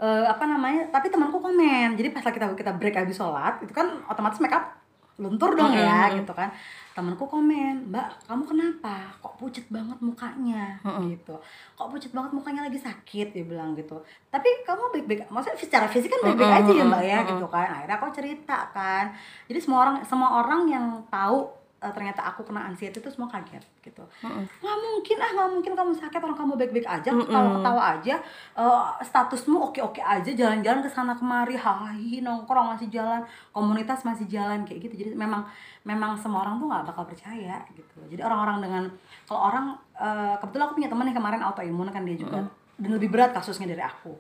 eh, 0.00 0.24
apa 0.26 0.48
namanya? 0.48 0.88
Tapi 0.88 1.12
temanku 1.12 1.38
komen. 1.38 1.92
Jadi 1.94 2.08
pas 2.08 2.24
kita 2.24 2.56
kita 2.56 2.72
break 2.72 2.96
habis 2.96 3.20
sholat, 3.20 3.60
itu 3.60 3.70
kan 3.76 4.00
otomatis 4.08 4.40
makeup 4.40 4.85
luntur 5.16 5.56
dong 5.56 5.72
ya 5.72 6.12
gitu 6.12 6.32
kan. 6.36 6.52
Temanku 6.96 7.28
komen, 7.28 7.92
Mbak, 7.92 8.24
kamu 8.24 8.44
kenapa? 8.48 9.12
Kok 9.20 9.36
pucet 9.36 9.68
banget 9.68 10.00
mukanya? 10.00 10.80
Gitu. 11.04 11.36
Kok 11.76 11.88
pucet 11.92 12.08
banget 12.16 12.32
mukanya 12.32 12.64
lagi 12.64 12.80
sakit? 12.80 13.36
Dia 13.36 13.44
bilang 13.44 13.76
gitu. 13.76 14.00
Tapi 14.32 14.64
kamu 14.64 14.92
baik-baik, 14.96 15.28
maksudnya 15.28 15.60
secara 15.60 15.86
fisik 15.92 16.08
kan 16.08 16.32
baik-baik 16.32 16.64
aja 16.64 16.72
ya 16.72 16.84
Mbak 16.88 17.02
ya 17.04 17.18
gitu 17.28 17.46
kan. 17.52 17.68
Akhirnya 17.68 17.96
aku 18.00 18.08
cerita 18.16 18.72
kan. 18.72 19.12
Jadi 19.44 19.58
semua 19.60 19.78
orang 19.84 19.96
semua 20.08 20.40
orang 20.40 20.68
yang 20.72 20.86
tahu 21.12 21.52
eh, 21.86 21.92
ternyata 21.94 22.26
aku 22.26 22.42
kena 22.42 22.66
anxiety 22.66 22.98
itu 22.98 23.06
semua 23.14 23.30
kaget 23.30 23.62
gitu. 23.86 24.02
Nggak 24.26 24.76
mungkin 24.82 25.16
ah 25.22 25.30
nggak 25.30 25.50
mungkin 25.54 25.72
kamu 25.78 25.90
sakit 25.94 26.20
orang 26.20 26.38
kamu 26.38 26.52
baik-baik 26.58 26.88
aja 26.90 27.10
ketawa 27.14 27.48
ketawa 27.62 27.82
aja 27.94 28.14
eh, 28.58 28.84
statusmu 29.06 29.56
oke 29.70 29.80
oke 29.80 30.02
aja 30.02 30.30
jalan-jalan 30.34 30.82
ke 30.82 30.90
sana 30.90 31.14
kemari 31.14 31.54
hahi 31.54 32.20
nongkrong 32.26 32.74
masih 32.74 32.90
jalan 32.90 33.22
komunitas 33.54 34.02
masih 34.02 34.26
jalan 34.26 34.66
kayak 34.66 34.90
gitu. 34.90 35.06
Jadi 35.06 35.10
memang 35.14 35.46
memang 35.86 36.18
semua 36.18 36.42
orang 36.42 36.58
tuh 36.58 36.66
nggak 36.66 36.84
bakal 36.90 37.06
percaya 37.06 37.62
gitu. 37.70 37.98
Jadi 38.10 38.20
orang-orang 38.26 38.58
dengan 38.58 38.84
kalau 39.30 39.40
orang 39.54 39.66
eh, 39.94 40.34
kebetulan 40.42 40.64
aku 40.66 40.74
punya 40.82 40.90
teman 40.90 41.06
yang 41.06 41.16
kemarin 41.22 41.40
autoimun 41.46 41.88
kan 41.94 42.02
dia 42.02 42.18
juga 42.18 42.42
dan 42.76 42.90
lebih 42.92 43.08
berat 43.08 43.32
kasusnya 43.32 43.70
dari 43.70 43.80
aku. 43.86 44.12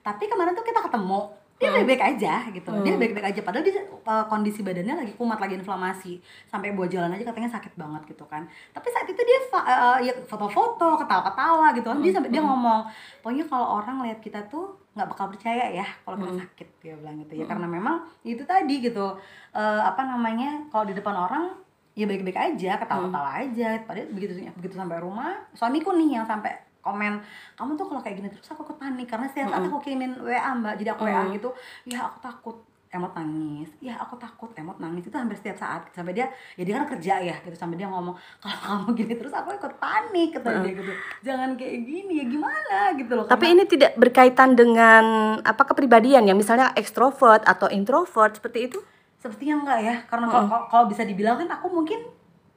Tapi 0.00 0.24
kemarin 0.26 0.56
tuh 0.56 0.64
kita 0.64 0.80
ketemu 0.80 1.39
dia 1.60 1.68
baik-baik 1.68 2.02
aja 2.16 2.48
gitu. 2.48 2.72
Dia 2.80 2.96
baik-baik 2.96 3.26
aja. 3.36 3.40
Padahal 3.44 3.64
dia 3.68 3.84
uh, 3.84 4.24
kondisi 4.32 4.64
badannya 4.64 5.04
lagi 5.04 5.12
kumat 5.12 5.36
lagi 5.36 5.60
inflamasi. 5.60 6.16
Sampai 6.48 6.72
buat 6.72 6.88
jalan 6.88 7.12
aja 7.12 7.28
katanya 7.28 7.52
sakit 7.52 7.76
banget 7.76 8.08
gitu 8.08 8.24
kan. 8.24 8.48
Tapi 8.72 8.88
saat 8.88 9.04
itu 9.04 9.20
dia 9.20 9.38
uh, 9.52 10.00
ya 10.00 10.16
foto-foto 10.24 10.96
ketawa-ketawa 11.04 11.76
gitu 11.76 11.92
kan. 11.92 12.00
Dia 12.00 12.12
sampai 12.16 12.32
dia 12.32 12.40
ngomong 12.40 12.88
pokoknya 13.20 13.44
kalau 13.44 13.76
orang 13.84 14.00
lihat 14.08 14.24
kita 14.24 14.40
tuh 14.48 14.72
nggak 14.96 15.06
bakal 15.12 15.30
percaya 15.30 15.70
ya 15.70 15.86
kalau 16.02 16.16
kita 16.16 16.48
sakit 16.48 16.68
dia 16.80 16.94
bilang 16.96 17.20
gitu. 17.28 17.36
Ya 17.36 17.44
karena 17.44 17.68
memang 17.68 18.08
itu 18.24 18.40
tadi 18.48 18.80
gitu. 18.80 19.20
Uh, 19.52 19.82
apa 19.84 20.00
namanya 20.08 20.64
kalau 20.72 20.88
di 20.88 20.96
depan 20.96 21.12
orang 21.12 21.60
ya 21.92 22.08
baik-baik 22.08 22.56
aja 22.56 22.80
ketawa-ketawa 22.80 23.30
aja. 23.36 23.84
Padahal 23.84 24.08
begitu 24.16 24.32
begitu 24.56 24.74
sampai 24.80 24.96
rumah 24.96 25.44
suamiku 25.52 25.92
nih 25.92 26.16
yang 26.16 26.24
sampai 26.24 26.69
komen 26.80 27.20
kamu 27.54 27.70
tuh 27.74 27.86
kalau 27.86 28.00
kayak 28.00 28.16
gini 28.16 28.28
terus 28.28 28.48
aku 28.48 28.62
ikut 28.62 28.76
panik 28.76 29.06
karena 29.06 29.26
setiap 29.26 29.48
saat 29.48 29.62
aku 29.62 29.78
kirimin 29.78 30.16
WA 30.18 30.50
mbak 30.54 30.74
jadi 30.76 30.90
aku 30.90 31.02
WA 31.04 31.22
gitu 31.30 31.50
ya 31.84 32.04
aku 32.04 32.18
takut 32.18 32.56
emot 32.90 33.14
nangis 33.14 33.70
ya 33.78 33.94
aku 33.96 34.18
takut 34.18 34.50
emot 34.52 34.74
nangis. 34.76 35.06
Itu 35.06 35.14
hampir 35.14 35.38
setiap 35.38 35.54
saat 35.56 35.86
sampai 35.90 36.10
dia 36.10 36.26
ya 36.56 36.66
dia 36.66 36.74
kan 36.74 36.90
kerja 36.90 37.22
ya 37.22 37.38
gitu 37.38 37.54
sampai 37.54 37.78
dia 37.78 37.86
ngomong 37.86 38.12
kalau 38.38 38.58
kamu 38.82 38.98
gini 38.98 39.14
terus 39.14 39.30
aku 39.30 39.54
ikut 39.54 39.78
panik 39.78 40.34
kata 40.34 40.58
dia 40.58 40.72
gitu 40.74 40.92
jangan 41.22 41.54
kayak 41.54 41.86
gini 41.86 42.12
ya 42.16 42.26
gimana? 42.26 42.78
gitu 42.98 43.12
loh 43.14 43.24
Tapi 43.24 43.46
Karena- 43.46 43.54
ini 43.54 43.64
tidak 43.64 43.92
berkaitan 43.94 44.50
dengan 44.52 45.04
apa 45.38 45.62
kepribadian 45.64 46.26
ya, 46.26 46.34
misalnya 46.34 46.74
ekstrovert 46.74 47.46
atau 47.46 47.70
introvert 47.70 48.34
seperti 48.34 48.66
itu? 48.66 48.78
sepertinya 49.14 49.54
enggak 49.60 49.80
ya 49.80 49.96
karena 50.08 50.26
kalau 50.26 50.46
kalau- 50.48 50.66
kalau 50.66 50.84
bisa 50.88 51.04
dibilang 51.04 51.36
kan 51.36 51.48
aku 51.52 51.70
mungkin 51.70 52.00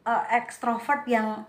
uh, 0.01 0.23
ekstrovert 0.33 1.03
yang 1.05 1.43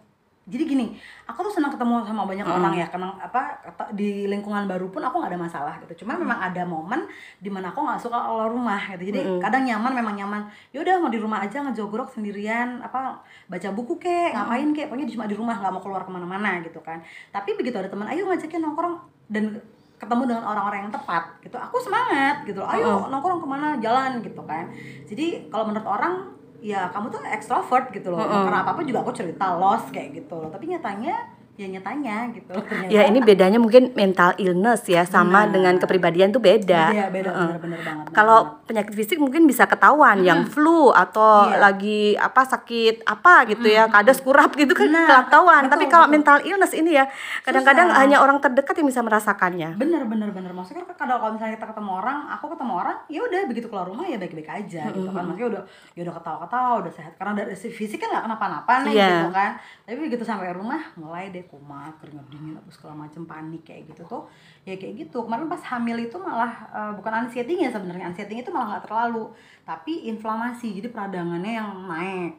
jadi 0.44 0.64
gini 0.68 0.92
aku 1.24 1.40
tuh 1.48 1.52
senang 1.56 1.72
ketemu 1.72 2.04
sama 2.04 2.28
banyak 2.28 2.44
orang 2.44 2.76
ya 2.76 2.84
karena 2.92 3.16
apa 3.16 3.64
di 3.96 4.28
lingkungan 4.28 4.68
baru 4.68 4.92
pun 4.92 5.00
aku 5.00 5.16
nggak 5.16 5.32
ada 5.32 5.40
masalah 5.40 5.74
gitu. 5.80 6.04
Cuma 6.04 6.20
memang 6.20 6.36
ada 6.36 6.68
momen 6.68 7.08
di 7.40 7.48
mana 7.48 7.72
aku 7.72 7.80
nggak 7.80 7.96
suka 7.96 8.20
keluar 8.20 8.52
rumah 8.52 8.76
gitu. 8.92 9.08
Jadi 9.08 9.20
Mm-mm. 9.24 9.40
kadang 9.40 9.64
nyaman 9.64 9.92
memang 9.96 10.14
nyaman. 10.20 10.42
Yaudah 10.76 11.00
mau 11.00 11.08
di 11.08 11.16
rumah 11.16 11.40
aja 11.40 11.64
ngejogrok 11.64 12.12
sendirian 12.12 12.84
apa 12.84 13.24
baca 13.48 13.68
buku 13.72 13.96
kek 13.96 14.36
ngapain 14.36 14.68
kek. 14.76 14.92
Pokoknya 14.92 15.08
cuma 15.08 15.24
di 15.24 15.36
rumah 15.36 15.56
nggak 15.56 15.72
mau 15.72 15.80
keluar 15.80 16.04
ke 16.04 16.12
mana-mana 16.12 16.60
gitu 16.60 16.80
kan. 16.84 17.00
Tapi 17.32 17.56
begitu 17.56 17.80
ada 17.80 17.88
teman 17.88 18.04
ayo 18.12 18.28
ngajakin 18.28 18.60
nongkrong. 18.60 18.96
Dan 19.32 19.56
ketemu 19.96 20.28
dengan 20.28 20.44
orang-orang 20.44 20.84
yang 20.84 20.92
tepat 20.92 21.40
gitu 21.40 21.56
aku 21.56 21.80
semangat 21.80 22.44
gitu. 22.44 22.60
Loh 22.60 22.68
ayo 22.68 23.08
nongkrong 23.08 23.40
ke 23.40 23.48
mana? 23.48 23.80
Jalan 23.80 24.20
gitu 24.20 24.44
kan. 24.44 24.68
Jadi 25.08 25.48
kalau 25.48 25.72
menurut 25.72 25.88
orang 25.88 26.36
ya 26.64 26.88
kamu 26.88 27.12
tuh 27.12 27.20
extrovert 27.28 27.92
gitu 27.92 28.08
loh 28.08 28.24
Mm-mm. 28.24 28.48
karena 28.48 28.64
apa 28.64 28.70
apa 28.72 28.80
juga 28.82 29.04
aku 29.04 29.12
cerita 29.12 29.52
los 29.54 29.84
kayak 29.92 30.16
gitu 30.16 30.40
loh 30.40 30.48
tapi 30.48 30.64
nyatanya 30.64 31.12
ya 31.54 31.66
nyatanya 31.70 32.16
gitu 32.32 32.50
ternyata 32.72 32.88
Ya 32.90 33.04
ini 33.04 33.20
bedanya 33.20 33.60
mungkin 33.60 33.92
mental 33.92 34.32
illness 34.40 34.88
ya 34.88 35.04
sama 35.04 35.44
Benar. 35.44 35.52
dengan 35.52 35.74
kepribadian 35.76 36.32
tuh 36.32 36.40
beda. 36.40 36.90
beda 36.90 37.06
beda 37.12 37.28
Heeh. 37.30 37.48
bener 37.52 37.60
bener 37.60 37.80
banget 37.84 38.04
Kalau. 38.10 38.63
Penyakit 38.64 38.92
fisik 38.92 39.16
mungkin 39.16 39.44
bisa 39.44 39.64
ketahuan 39.64 40.20
yang 40.20 40.44
flu 40.44 40.88
atau 40.88 41.46
Iya. 41.46 41.60
lagi 41.60 42.00
apa 42.14 42.42
sakit 42.42 43.04
apa 43.04 43.44
gitu 43.46 43.66
ya, 43.66 43.86
kadas 43.86 44.18
kurap 44.18 44.52
gitu 44.54 44.72
kan 44.72 44.88
Nah, 44.88 45.22
ketahuan. 45.22 45.62
betul, 45.62 45.70
Tapi 45.70 45.84
kalau 45.86 46.06
betul. 46.06 46.14
mental 46.14 46.36
illness 46.42 46.72
ini 46.72 46.90
ya 46.92 47.04
kadang-kadang 47.40 47.88
Susah. 47.88 48.00
hanya 48.00 48.16
orang 48.18 48.38
terdekat 48.38 48.74
yang 48.74 48.88
bisa 48.88 49.00
merasakannya. 49.00 49.76
bener 49.76 50.02
bener 50.04 50.30
bener 50.30 50.50
maksudnya 50.50 50.82
kan 50.82 50.96
kadang 50.98 51.18
kalau 51.18 51.32
misalnya 51.32 51.54
kita 51.54 51.66
ketemu 51.66 51.90
orang 51.94 52.18
aku 52.30 52.46
ketemu 52.48 52.72
orang 52.74 52.96
ya 53.06 53.20
udah 53.20 53.40
begitu 53.44 53.66
keluar 53.66 53.84
rumah 53.84 54.04
ya 54.04 54.16
baik 54.16 54.32
baik 54.32 54.48
aja 54.48 54.82
gitu 54.88 55.08
kan 55.08 55.22
maksudnya 55.22 55.48
udah 55.50 55.62
ya 55.92 56.00
udah 56.02 56.14
ketawa 56.14 56.38
ketawa 56.42 56.70
udah 56.80 56.92
sehat 56.92 57.12
karena 57.14 57.32
dari 57.34 57.52
sisi 57.52 57.68
fisik 57.70 57.98
kan 57.98 58.08
nggak 58.10 58.24
kenapa-napa 58.24 58.72
nih 58.82 58.92
Iya. 58.94 59.08
gitu 59.10 59.28
kan 59.30 59.50
tapi 59.82 59.96
begitu 60.00 60.22
sampai 60.22 60.50
rumah 60.50 60.80
mulai 60.94 61.28
deh 61.28 61.44
kumat 61.44 61.92
keringat 61.98 62.26
dingin 62.28 62.54
apa 62.54 62.70
segala 62.70 62.94
macam 63.00 63.22
panik 63.24 63.62
kayak 63.62 63.84
gitu 63.86 64.02
tuh 64.04 64.22
ya 64.62 64.74
kayak 64.74 64.94
gitu 64.98 65.20
kemarin 65.20 65.44
pas 65.44 65.60
hamil 65.66 65.98
itu 65.98 66.16
malah 66.16 66.52
eh, 66.70 66.92
bukan 66.94 67.12
anxiety-nya 67.22 67.68
sebenarnya 67.68 68.08
anxiety 68.08 68.34
itu 68.36 68.50
malah 68.54 68.78
nggak 68.78 68.86
terlalu. 68.86 69.24
Tapi 69.66 70.06
inflamasi 70.06 70.78
jadi 70.78 70.88
peradangannya 70.88 71.52
yang 71.58 71.70
naik. 71.90 72.32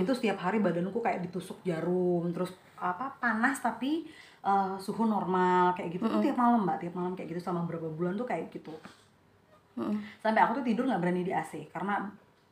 Itu 0.00 0.14
setiap 0.14 0.38
hari 0.38 0.62
badanku 0.62 1.02
kayak 1.02 1.26
ditusuk 1.26 1.58
jarum 1.66 2.30
terus 2.30 2.54
apa 2.78 3.10
panas 3.18 3.58
tapi 3.58 4.06
eh, 4.40 4.74
suhu 4.78 5.02
normal 5.04 5.74
kayak 5.74 5.98
gitu. 5.98 6.06
Tuh 6.06 6.22
tiap 6.22 6.38
malam 6.38 6.62
mbak 6.62 6.78
tiap 6.78 6.94
malam 6.94 7.18
kayak 7.18 7.34
gitu. 7.34 7.42
Selama 7.42 7.66
beberapa 7.66 7.90
bulan 7.90 8.14
tuh 8.14 8.24
kayak 8.24 8.48
gitu. 8.54 8.70
Sampai 10.22 10.40
aku 10.40 10.56
tuh 10.56 10.64
tidur 10.64 10.86
nggak 10.86 11.00
berani 11.02 11.20
di 11.20 11.32
AC 11.32 11.68
karena 11.68 12.00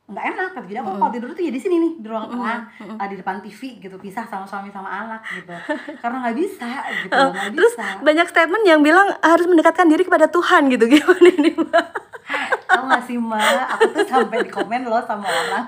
nggak 0.05 0.25
enak. 0.37 0.49
Gitu. 0.53 0.65
jadi 0.69 0.79
aku 0.85 1.01
kalau 1.01 1.09
tidur 1.09 1.29
tuh 1.33 1.41
ya 1.41 1.49
di 1.49 1.57
sini 1.57 1.75
nih 1.81 1.91
di 1.97 2.05
ruang 2.05 2.29
tengah 2.29 2.57
ah, 3.01 3.07
di 3.09 3.17
depan 3.17 3.41
TV 3.41 3.81
gitu 3.81 3.97
pisah 3.97 4.21
sama 4.29 4.45
suami 4.45 4.69
sama 4.69 4.85
anak 4.85 5.25
gitu. 5.33 5.49
Karena 5.97 6.21
nggak 6.21 6.37
bisa 6.37 6.69
gitu 7.01 7.09
nggak 7.09 7.57
Terus 7.57 7.73
bisa. 7.73 8.05
banyak 8.05 8.27
statement 8.29 8.63
yang 8.69 8.85
bilang 8.85 9.09
harus 9.17 9.49
mendekatkan 9.49 9.89
diri 9.89 10.05
kepada 10.05 10.29
Tuhan 10.29 10.69
gitu. 10.69 10.85
Gimana 10.93 11.29
ini 11.33 11.49
Mbak? 11.57 11.85
Tahu 12.75 12.83
gak 12.85 13.03
sih 13.03 13.15
mbak, 13.15 13.39
aku 13.71 13.83
tuh 13.89 14.03
sampai 14.05 14.43
di 14.43 14.51
komen 14.51 14.83
loh 14.83 14.99
sama 14.99 15.23
orang 15.23 15.65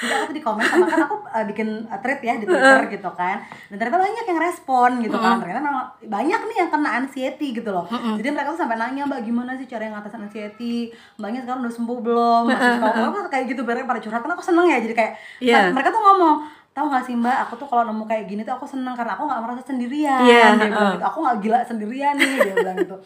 Jadi 0.00 0.10
aku 0.10 0.24
tuh 0.28 0.34
di 0.34 0.42
komen 0.42 0.64
sama 0.64 0.84
kan 0.84 1.00
aku 1.04 1.16
uh, 1.24 1.44
bikin 1.46 1.68
uh, 1.86 1.98
thread 2.00 2.18
ya 2.18 2.34
di 2.34 2.46
Twitter 2.46 2.90
gitu 2.90 3.10
kan. 3.12 3.38
Dan 3.68 3.76
ternyata 3.78 3.98
banyak 4.00 4.24
yang 4.26 4.40
respon 4.40 4.90
gitu 4.98 5.14
kan. 5.14 5.38
Ternyata 5.38 5.60
memang 5.60 5.86
banyak 6.02 6.40
nih 6.42 6.56
yang 6.58 6.70
kena 6.70 6.90
anxiety 6.98 7.46
gitu 7.52 7.70
loh. 7.70 7.84
Jadi 7.88 8.28
mereka 8.28 8.50
tuh 8.50 8.60
sampai 8.60 8.74
nanya 8.74 9.06
mbak 9.06 9.22
gimana 9.22 9.54
sih 9.54 9.64
cara 9.64 9.86
yang 9.86 9.94
ngatasin 9.94 10.24
anxiety? 10.24 10.90
Mbaknya 11.16 11.44
sekarang 11.44 11.60
udah 11.62 11.74
sembuh 11.74 11.98
belum? 12.00 12.42
Masih 12.48 12.80
apa 12.80 13.18
kayak 13.28 13.44
gitu 13.46 13.60
mereka 13.62 13.86
pada 13.86 14.00
curhat. 14.00 14.20
Kan 14.20 14.32
aku 14.32 14.42
seneng 14.42 14.66
ya 14.66 14.78
jadi 14.80 14.94
kayak 14.96 15.12
Iya. 15.38 15.58
Mereka 15.70 15.88
tuh 15.88 16.00
ngomong 16.00 16.36
tahu 16.70 16.86
gak 16.86 17.02
sih 17.02 17.18
mbak 17.18 17.34
aku 17.44 17.58
tuh 17.58 17.66
kalau 17.66 17.82
nemu 17.90 18.06
kayak 18.06 18.24
gini 18.30 18.46
tuh 18.46 18.54
aku 18.54 18.62
seneng 18.64 18.94
karena 18.94 19.18
aku 19.18 19.26
nggak 19.26 19.42
merasa 19.42 19.62
sendirian 19.66 20.22
Iya, 20.22 20.54
dia 20.54 20.70
bilang 20.70 20.94
gitu. 20.94 21.04
aku 21.04 21.18
nggak 21.18 21.36
gila 21.42 21.58
sendirian 21.66 22.14
nih 22.14 22.34
dia 22.46 22.54
bilang 22.54 22.76
gitu 22.78 22.96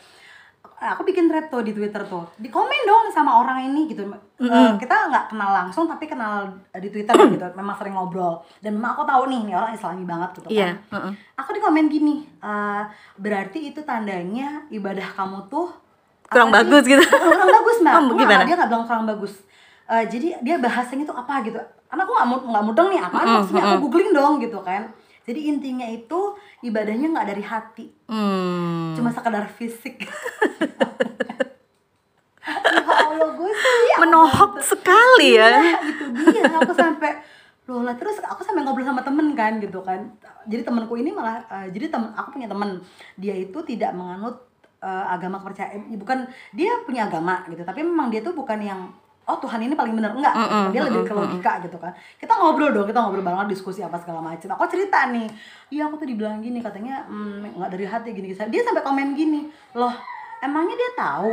aku 0.86 1.02
bikin 1.02 1.24
thread 1.24 1.46
tuh 1.46 1.60
di 1.60 1.70
Twitter 1.70 2.02
tuh. 2.02 2.28
Di 2.34 2.46
komen 2.46 2.82
dong 2.84 3.08
sama 3.08 3.38
orang 3.38 3.64
ini 3.64 3.86
gitu. 3.86 4.04
Eh, 4.36 4.72
kita 4.76 5.08
nggak 5.08 5.24
kenal 5.28 5.50
langsung 5.54 5.84
tapi 5.84 6.04
kenal 6.04 6.44
eh, 6.68 6.78
di 6.78 6.88
Twitter 6.88 7.14
gitu. 7.32 7.46
Memang 7.52 7.72
sering 7.74 7.92
ngobrol. 7.92 8.36
Dan 8.58 8.76
memang 8.76 8.92
aku 8.92 9.02
tahu 9.02 9.22
nih, 9.26 9.40
nih 9.42 9.54
orang 9.54 9.72
Islami 9.72 10.02
banget 10.02 10.30
gitu 10.34 10.48
Iya, 10.50 10.76
kan. 10.84 11.00
heeh. 11.00 11.12
Aku 11.36 11.50
di 11.50 11.60
komen 11.60 11.86
gini, 11.86 12.14
eh, 12.36 12.82
berarti 13.16 13.58
itu 13.64 13.80
tandanya 13.80 14.68
ibadah 14.68 15.08
kamu 15.10 15.48
tuh 15.48 15.72
Kurang 16.24 16.48
sih? 16.48 16.54
bagus 16.54 16.82
gitu. 16.84 17.02
kurang 17.30 17.48
bagus 17.48 17.76
mbak. 17.80 17.94
Oh, 17.94 18.14
gimana? 18.14 18.42
Dia 18.42 18.56
nggak 18.56 18.68
bilang 18.68 18.84
kurang 18.84 19.04
bagus. 19.06 19.32
Eh, 19.84 20.04
jadi 20.06 20.28
dia 20.40 20.56
bahasanya 20.58 21.04
tuh 21.04 21.14
apa 21.14 21.40
gitu. 21.42 21.60
Karena 21.86 22.02
aku 22.02 22.12
nggak 22.12 22.28
mu- 22.28 22.44
nggak 22.48 22.64
mudeng 22.64 22.88
nih 22.90 23.00
apa 23.00 23.18
maksudnya 23.22 23.62
aku 23.70 23.86
googling 23.86 24.10
dong 24.10 24.36
gitu 24.38 24.58
kan. 24.60 24.88
Jadi 25.24 25.40
intinya 25.46 25.86
itu 25.86 26.20
ibadahnya 26.64 27.12
nggak 27.12 27.28
dari 27.28 27.44
hati, 27.44 27.86
Hmm. 28.08 28.96
cuma 28.96 29.12
sekadar 29.12 29.44
fisik. 29.46 30.08
ya 32.44 32.96
Allah 33.04 33.28
gue 33.32 33.50
sih 33.52 33.80
ya 33.92 33.96
Menohok 34.00 34.52
sekali 34.60 35.36
ya. 35.36 35.48
Iya, 35.52 35.78
itu 35.80 36.04
dia 36.32 36.44
aku 36.56 36.72
sampai 36.72 37.12
loh 37.64 37.80
lah 37.80 37.96
terus 37.96 38.20
aku 38.20 38.44
sampai 38.44 38.60
ngobrol 38.60 38.84
sama 38.84 39.00
temen 39.00 39.32
kan 39.32 39.56
gitu 39.56 39.80
kan 39.80 39.96
jadi 40.44 40.68
temanku 40.68 41.00
ini 41.00 41.08
malah 41.08 41.40
eh, 41.48 41.72
jadi 41.72 41.88
temen 41.88 42.12
aku 42.12 42.36
punya 42.36 42.44
temen 42.44 42.76
dia 43.16 43.32
itu 43.32 43.56
tidak 43.64 43.96
menganut 43.96 44.36
eh, 44.84 45.04
agama 45.08 45.40
kepercayaan 45.40 45.88
bukan 45.96 46.28
dia 46.52 46.76
punya 46.84 47.08
agama 47.08 47.40
gitu 47.48 47.64
tapi 47.64 47.80
memang 47.80 48.12
dia 48.12 48.20
tuh 48.20 48.36
bukan 48.36 48.60
yang 48.60 48.92
oh 49.24 49.36
Tuhan 49.40 49.60
ini 49.64 49.72
paling 49.72 49.94
benar 49.96 50.12
enggak. 50.12 50.34
Gitu. 50.36 50.56
dia 50.76 50.82
lebih 50.84 51.02
ke 51.08 51.12
logika 51.16 51.52
gitu 51.64 51.76
kan. 51.80 51.92
Kita 52.20 52.32
ngobrol 52.36 52.70
dong 52.76 52.86
kita 52.88 52.98
ngobrol 53.00 53.24
banget 53.24 53.56
diskusi 53.56 53.80
apa 53.80 53.96
segala 53.96 54.20
macam 54.20 54.48
aku 54.52 54.64
cerita 54.68 55.08
nih 55.08 55.28
iya 55.72 55.88
aku 55.88 55.96
tuh 55.96 56.08
dibilang 56.08 56.44
gini 56.44 56.60
katanya 56.60 57.04
"Hmm, 57.08 57.44
nggak 57.56 57.70
dari 57.72 57.84
hati 57.88 58.08
gini 58.12 58.32
gini. 58.32 58.38
Dia 58.52 58.62
sampai 58.62 58.84
komen 58.84 59.16
gini 59.16 59.48
loh 59.72 59.92
emangnya 60.44 60.76
dia 60.76 60.90
tahu 60.92 61.32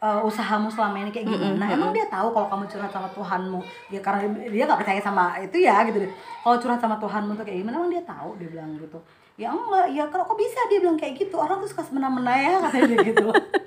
uh, 0.00 0.20
usahamu 0.24 0.72
selama 0.72 0.96
ini 1.04 1.10
kayak 1.12 1.28
gimana? 1.28 1.64
Emang 1.68 1.90
dia 1.92 2.08
tahu 2.08 2.32
kalau 2.32 2.48
kamu 2.48 2.64
curhat 2.72 2.90
sama 2.92 3.08
Tuhanmu? 3.12 3.60
Ya 3.92 4.00
karena 4.00 4.20
dia 4.48 4.64
nggak 4.64 4.80
percaya 4.80 5.00
sama 5.00 5.36
itu 5.40 5.56
ya 5.60 5.84
gitu 5.84 6.00
deh. 6.00 6.10
Kalau 6.40 6.56
curhat 6.56 6.80
sama 6.80 6.96
Tuhanmu 6.96 7.36
tuh 7.36 7.44
kayak 7.44 7.60
gimana? 7.60 7.76
Emang 7.76 7.92
dia 7.92 8.04
tahu? 8.04 8.36
Dia 8.40 8.48
bilang 8.48 8.72
gitu. 8.80 8.98
Ya 9.36 9.52
enggak. 9.52 9.86
Ya 9.92 10.04
kalau 10.08 10.24
kok 10.24 10.40
bisa 10.40 10.60
dia 10.72 10.80
bilang 10.80 10.96
kayak 10.96 11.20
gitu? 11.20 11.36
Orang 11.36 11.60
tuh 11.60 11.68
suka 11.68 11.84
semena-mena 11.84 12.32
ya 12.32 12.56
katanya 12.64 12.96
dia 12.96 13.12
gitu 13.12 13.28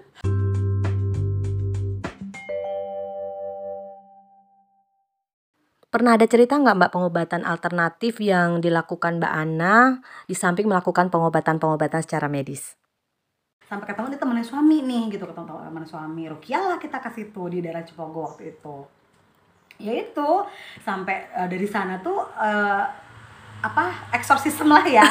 Pernah 5.89 6.21
ada 6.21 6.29
cerita 6.29 6.53
nggak 6.53 6.77
Mbak 6.77 6.91
pengobatan 6.93 7.41
alternatif 7.45 8.21
yang 8.21 8.61
dilakukan 8.61 9.17
Mbak 9.17 9.33
Ana 9.33 10.05
di 10.29 10.37
samping 10.37 10.69
melakukan 10.69 11.09
pengobatan-pengobatan 11.09 12.05
secara 12.05 12.29
medis? 12.29 12.79
sampai 13.69 13.85
ketemu 13.85 14.05
dia 14.09 14.19
temennya 14.19 14.45
suami 14.49 14.77
nih 14.81 15.03
gitu. 15.13 15.29
Ketemu 15.29 15.45
temennya 15.45 15.85
suami. 15.87 16.23
Rukia 16.25 16.57
lah 16.57 16.77
kita 16.81 16.97
kasih 16.97 17.29
tuh 17.29 17.53
di 17.53 17.61
daerah 17.61 17.85
Cipogo 17.85 18.25
waktu 18.25 18.57
itu. 18.57 18.77
Ya 19.79 19.93
itu 19.93 20.29
sampai 20.81 21.29
eh, 21.37 21.47
dari 21.47 21.67
sana 21.69 22.01
tuh 22.01 22.25
eh, 22.33 22.83
apa 23.61 24.09
eksorsisme 24.17 24.73
lah 24.73 24.83
ya. 24.89 25.05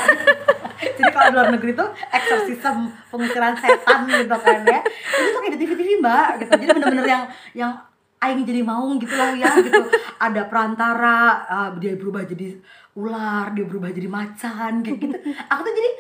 Jadi 0.99 1.11
kalau 1.15 1.31
di 1.31 1.35
luar 1.39 1.49
negeri 1.55 1.73
tuh 1.79 1.89
eksorsisme 2.11 2.91
pengusiran 3.15 3.55
setan 3.55 4.11
gitu 4.11 4.37
kan 4.43 4.59
ya. 4.67 4.83
Itu 4.91 5.29
tuh 5.31 5.41
kayak 5.47 5.53
di 5.55 5.59
TV-TV 5.63 5.91
mbak 6.03 6.29
gitu. 6.43 6.51
Jadi 6.59 6.67
bener-bener 6.75 7.07
yang 7.07 7.25
yang 7.55 7.73
aing 8.19 8.43
jadi 8.43 8.61
maung 8.67 8.99
gitu 8.99 9.15
lah 9.15 9.35
ya 9.35 9.51
gitu. 9.63 9.83
Ada 10.19 10.51
perantara 10.51 11.19
eh, 11.47 11.69
dia 11.79 11.95
berubah 11.95 12.27
jadi 12.27 12.59
ular 12.99 13.55
dia 13.55 13.65
berubah 13.65 13.91
jadi 13.95 14.09
macan 14.11 14.83
kayak 14.83 14.99
gitu. 14.99 15.17
Aku 15.51 15.61
tuh 15.63 15.75
jadi 15.75 15.91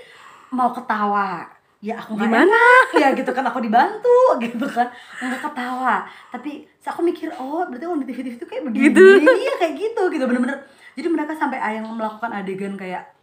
mau 0.54 0.70
ketawa. 0.74 1.46
Ya 1.78 1.94
aku 1.94 2.18
Gimana? 2.18 2.58
ya 2.98 3.14
gitu 3.14 3.30
kan. 3.30 3.46
Aku 3.46 3.62
dibantu 3.62 4.38
gitu 4.42 4.66
kan. 4.66 4.90
Nggak 5.22 5.40
ketawa. 5.46 6.02
Tapi 6.34 6.66
aku 6.88 7.00
mikir 7.04 7.30
oh 7.38 7.62
berarti 7.68 7.84
kalau 7.84 8.00
di 8.00 8.08
TV 8.08 8.18
TV 8.26 8.34
itu 8.34 8.46
kayak 8.48 8.62
begini. 8.66 8.84
Gitu. 8.90 9.04
iya 9.44 9.54
kayak 9.60 9.74
gitu 9.78 10.02
gitu 10.10 10.24
bener-bener. 10.26 10.58
Jadi 10.98 11.06
mereka 11.06 11.38
sampai 11.38 11.62
ada 11.62 11.78
yang 11.78 11.86
melakukan 11.94 12.34
adegan 12.34 12.74
kayak 12.74 13.17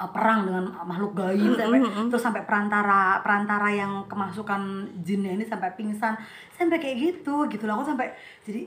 uh, 0.00 0.10
perang 0.10 0.46
dengan 0.46 0.64
makhluk 0.86 1.12
gaib 1.14 1.54
sampai 1.58 1.80
terus 2.10 2.22
sampai 2.22 2.42
perantara 2.42 3.20
perantara 3.22 3.68
yang 3.70 4.06
kemasukan 4.10 4.90
jinnya 5.02 5.34
ini 5.34 5.44
sampai 5.46 5.74
pingsan. 5.74 6.14
Sampai 6.54 6.78
kayak 6.78 6.96
gitu 6.98 7.46
gitu 7.50 7.64
loh. 7.66 7.80
Aku 7.80 7.84
sampai 7.86 8.14
jadi 8.42 8.66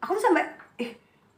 aku 0.00 0.16
tuh 0.16 0.24
sampai 0.30 0.44
eh 0.80 0.90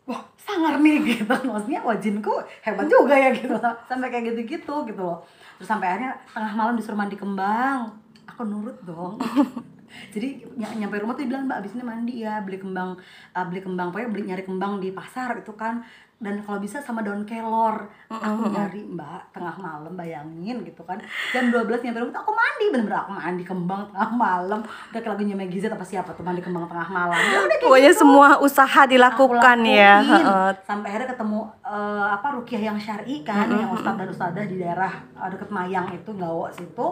wah 0.06 0.22
sangar 0.38 0.78
nih 0.78 0.96
gitu. 1.16 1.34
Maksudnya 1.46 1.80
wah 1.82 1.96
jinku 1.98 2.34
hebat 2.62 2.86
juga 2.86 3.14
ya 3.14 3.30
gitu 3.34 3.54
sampai 3.86 4.08
kayak 4.10 4.34
gitu 4.34 4.40
gitu 4.58 4.74
gitu 4.86 5.02
loh. 5.02 5.22
Terus 5.58 5.68
sampai 5.68 5.86
akhirnya 5.96 6.12
tengah 6.30 6.52
malam 6.54 6.74
disuruh 6.78 6.98
mandi 6.98 7.16
kembang. 7.18 7.90
Aku 8.30 8.46
nurut 8.46 8.78
dong 8.86 9.18
jadi 10.08 10.28
ny- 10.50 10.78
nyampe 10.78 10.96
rumah 10.96 11.12
tuh 11.12 11.24
bilang 11.24 11.44
mbak 11.44 11.60
abis 11.60 11.72
ini 11.72 11.82
mandi 11.82 12.14
ya 12.20 12.38
beli 12.38 12.56
kembang 12.56 12.94
uh, 13.30 13.44
beli 13.44 13.60
kembang 13.60 13.90
pokoknya 13.90 14.08
beli 14.08 14.22
nyari 14.24 14.42
kembang 14.42 14.78
di 14.78 14.90
pasar 14.90 15.36
itu 15.36 15.52
kan. 15.52 15.82
Dan 16.20 16.44
kalau 16.44 16.60
bisa 16.60 16.76
sama 16.78 17.00
daun 17.00 17.24
kelor. 17.24 17.88
Aku 18.06 18.44
nyari 18.46 18.84
mbak 18.84 19.32
tengah 19.32 19.56
malam 19.56 19.88
bayangin 19.90 20.60
gitu 20.60 20.84
kan. 20.84 21.00
Jam 21.32 21.48
12 21.48 21.64
nyampe 21.80 21.96
rumah 21.98 22.12
tuh 22.12 22.20
aku 22.20 22.32
mandi 22.34 22.64
bener-bener 22.68 22.98
aku 22.98 23.12
mandi 23.14 23.40
kembang 23.40 23.88
tengah 23.88 24.10
malam. 24.12 24.60
Udah 24.60 25.00
kayak 25.00 25.10
lagunya 25.10 25.32
Meggy 25.32 25.58
Z 25.58 25.72
apa 25.72 25.80
siapa 25.80 26.12
tuh 26.12 26.20
mandi 26.20 26.38
kembang 26.38 26.68
tengah 26.68 26.92
malam. 26.92 27.16
Ya 27.16 27.40
udah 27.40 27.56
Pokoknya 27.58 27.88
gitu. 27.88 28.04
semua 28.04 28.36
usaha 28.36 28.68
Aku 28.76 28.92
dilakukan 28.92 29.58
ya. 29.64 29.94
sampai 30.60 30.92
akhirnya 30.92 31.08
ketemu 31.08 31.40
eh, 31.64 32.04
apa 32.10 32.26
rukiah 32.30 32.62
yang 32.62 32.76
syari 32.76 33.24
kan 33.24 33.48
yang 33.48 33.72
ustadz 33.72 33.96
dan 33.96 34.08
ustadzah 34.08 34.44
di 34.44 34.56
daerah 34.56 34.92
eh, 35.16 35.28
deket 35.32 35.48
Mayang 35.48 35.88
itu 35.90 36.10
Gawo 36.12 36.52
situ 36.52 36.86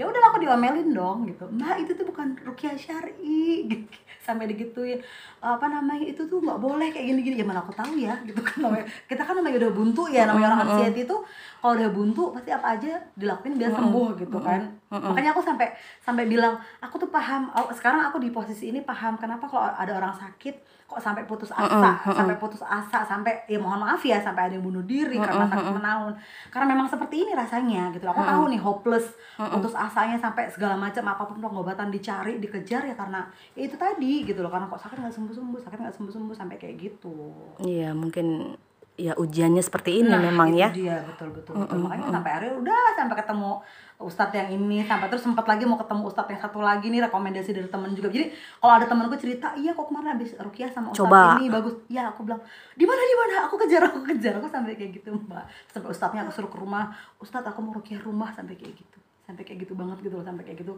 ya 0.00 0.04
udah 0.08 0.22
aku 0.32 0.42
diomelin 0.42 0.90
dong 0.92 1.28
gitu. 1.28 1.44
Mbak 1.48 1.76
itu 1.84 1.92
tuh 1.96 2.06
bukan 2.08 2.36
rukiah 2.44 2.76
syari 2.76 3.68
gitu. 3.68 3.86
sampai 4.26 4.46
digituin. 4.46 5.02
Apa 5.42 5.66
namanya 5.66 6.06
itu 6.06 6.22
tuh 6.30 6.38
nggak 6.38 6.60
boleh 6.62 6.88
kayak 6.94 7.10
gini-gini. 7.10 7.42
Ya 7.42 7.46
mana 7.46 7.60
aku 7.66 7.74
tahu 7.74 7.98
ya 7.98 8.14
gitu 8.22 8.38
kan 8.40 8.64
namanya. 8.64 8.86
Kita 9.10 9.22
kan 9.26 9.34
namanya 9.34 9.66
udah 9.66 9.72
buntu 9.74 10.02
ya 10.08 10.24
namanya 10.24 10.54
orang 10.54 10.62
anxiety 10.70 11.04
itu 11.04 11.16
kalau 11.62 11.78
udah 11.78 11.94
buntu 11.94 12.34
pasti 12.34 12.50
apa 12.50 12.74
aja 12.74 12.98
dilakuin 13.14 13.54
biar 13.54 13.70
sembuh 13.70 14.18
gitu 14.18 14.38
kan. 14.42 14.66
Makanya 14.90 15.30
aku 15.30 15.46
sampai 15.46 15.70
sampai 16.02 16.26
bilang 16.26 16.58
aku 16.82 16.98
tuh 16.98 17.06
paham 17.06 17.54
oh, 17.54 17.70
sekarang 17.70 18.02
aku 18.02 18.18
di 18.18 18.34
posisi 18.34 18.74
ini 18.74 18.82
paham 18.82 19.14
kenapa 19.14 19.46
kalau 19.46 19.70
ada 19.70 19.94
orang 19.94 20.10
sakit 20.10 20.82
kok 20.90 20.98
sampai 20.98 21.22
putus 21.24 21.54
asa 21.54 22.02
sampai 22.02 22.36
putus 22.36 22.60
asa 22.66 23.06
sampai 23.06 23.46
ya 23.46 23.62
mohon 23.62 23.80
maaf 23.80 24.02
ya 24.02 24.18
sampai 24.18 24.50
ada 24.50 24.58
yang 24.58 24.66
bunuh 24.66 24.82
diri 24.82 25.22
karena 25.22 25.46
sakit 25.46 25.70
menaun. 25.70 26.12
Karena 26.50 26.66
memang 26.74 26.90
seperti 26.90 27.22
ini 27.22 27.32
rasanya 27.38 27.94
gitu. 27.94 28.10
Aku 28.10 28.26
tahu 28.26 28.50
nih 28.50 28.58
hopeless 28.58 29.14
putus 29.38 29.78
asanya 29.78 30.18
sampai 30.18 30.50
segala 30.50 30.74
macam 30.74 31.06
apa 31.06 31.22
pun 31.30 31.38
pengobatan 31.38 31.94
dicari 31.94 32.42
dikejar 32.42 32.90
ya 32.90 32.98
karena 32.98 33.22
ya 33.54 33.70
itu 33.70 33.78
tadi 33.78 34.26
gitu 34.26 34.42
loh. 34.42 34.50
Karena 34.50 34.66
kok 34.66 34.82
sakit 34.82 34.98
nggak 34.98 35.14
sembuh 35.14 35.34
sembuh 35.38 35.60
sakit 35.62 35.78
nggak 35.78 35.94
sembuh 35.94 36.10
sembuh 36.10 36.34
sampai 36.34 36.56
kayak 36.58 36.74
gitu. 36.74 37.14
Iya, 37.62 37.94
mungkin 37.94 38.58
ya 38.94 39.16
ujiannya 39.16 39.58
seperti 39.58 39.98
ini 39.98 40.08
Nah, 40.08 40.20
memang 40.20 40.52
ya. 40.52 40.68
dia 40.68 41.00
betul 41.02 41.32
betul, 41.32 41.56
betul. 41.56 41.80
makanya 41.80 42.12
sampai 42.12 42.30
akhirnya 42.30 42.54
udah 42.60 42.80
sampai 42.92 43.16
ketemu 43.16 43.50
ustadz 43.96 44.34
yang 44.34 44.48
ini 44.52 44.82
sampai 44.82 45.06
terus 45.08 45.22
sempat 45.22 45.46
lagi 45.46 45.62
mau 45.62 45.74
ketemu 45.76 46.02
ustadz 46.04 46.28
yang 46.28 46.40
satu 46.40 46.58
lagi 46.58 46.86
nih 46.86 47.00
rekomendasi 47.02 47.50
dari 47.50 47.66
temen 47.66 47.90
juga. 47.92 48.10
Jadi 48.10 48.28
kalau 48.58 48.72
ada 48.74 48.84
temanku 48.84 49.16
cerita 49.16 49.54
iya 49.54 49.72
kok 49.72 49.86
kemarin 49.86 50.12
habis 50.12 50.36
rukiah 50.36 50.68
sama 50.68 50.90
ustadz 50.90 51.08
Coba. 51.08 51.38
ini 51.38 51.48
bagus. 51.48 51.72
Ya 51.86 52.04
aku 52.06 52.20
bilang 52.22 52.42
di 52.74 52.84
mana 52.84 53.00
di 53.00 53.16
mana? 53.16 53.34
Aku 53.46 53.54
kejar 53.56 53.82
aku 53.82 54.04
kejar. 54.04 54.36
Aku 54.36 54.46
sampai 54.46 54.74
kayak 54.74 54.92
gitu 54.92 55.08
mbak. 55.10 55.44
Sampai 55.66 55.88
ustadznya 55.88 56.20
aku 56.22 56.32
suruh 56.34 56.50
ke 56.50 56.58
rumah 56.58 56.92
ustadz 57.16 57.46
aku 57.46 57.58
mau 57.58 57.72
rukiah 57.72 57.98
rumah 57.98 58.28
sampai 58.28 58.54
kayak 58.54 58.76
gitu. 58.76 58.98
Sampai 59.22 59.42
kayak 59.42 59.64
gitu 59.64 59.72
banget 59.72 60.02
gitu 60.02 60.14
loh 60.14 60.26
sampai 60.26 60.44
kayak 60.44 60.60
gitu. 60.60 60.74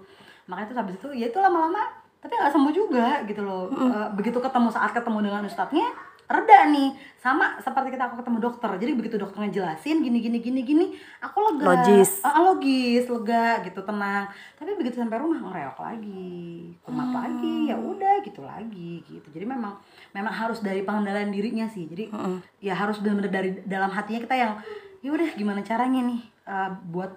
Makanya 0.47 0.67
terus 0.69 0.79
habis 0.79 0.95
itu 0.95 1.09
ya 1.17 1.27
itu 1.27 1.39
lama-lama 1.41 1.83
tapi 2.21 2.33
nggak 2.33 2.53
sembuh 2.53 2.73
juga 2.73 3.21
gitu 3.25 3.43
loh. 3.43 3.69
Eh, 3.69 4.09
begitu 4.15 4.39
ketemu 4.39 4.69
saat 4.69 4.93
ketemu 4.93 5.19
dengan 5.25 5.43
ustadznya 5.45 5.89
reda 6.29 6.69
nih. 6.71 6.97
Sama 7.21 7.57
seperti 7.61 7.97
kita 7.97 8.13
aku 8.13 8.21
ketemu 8.21 8.39
dokter. 8.41 8.71
Jadi 8.77 8.93
begitu 8.97 9.17
dokternya 9.17 9.51
jelasin 9.53 10.05
gini 10.05 10.21
gini 10.21 10.39
gini 10.41 10.61
gini 10.61 10.87
aku 11.25 11.41
lega. 11.41 11.65
Logis. 11.65 12.21
Ah, 12.21 12.41
logis 12.45 13.09
lega 13.09 13.65
gitu 13.65 13.81
tenang. 13.81 14.29
Tapi 14.61 14.71
begitu 14.77 15.01
sampai 15.01 15.19
rumah 15.21 15.41
ngereok 15.41 15.79
lagi. 15.81 16.77
Kumat 16.85 17.11
lagi 17.13 17.73
ya 17.73 17.77
udah 17.81 18.15
gitu 18.21 18.41
lagi 18.45 19.01
gitu. 19.09 19.29
Jadi 19.33 19.45
memang 19.49 19.81
memang 20.13 20.35
harus 20.35 20.61
dari 20.61 20.85
pengendalian 20.85 21.33
dirinya 21.33 21.67
sih. 21.69 21.89
Jadi 21.89 22.13
ya 22.61 22.77
harus 22.77 23.01
benar-benar 23.01 23.33
dari 23.33 23.51
dalam 23.65 23.89
hatinya 23.89 24.21
kita 24.25 24.37
yang 24.37 24.53
ya 25.05 25.13
udah 25.13 25.29
gimana 25.37 25.61
caranya 25.61 26.01
nih 26.01 26.21
eh, 26.49 26.71
buat 26.89 27.13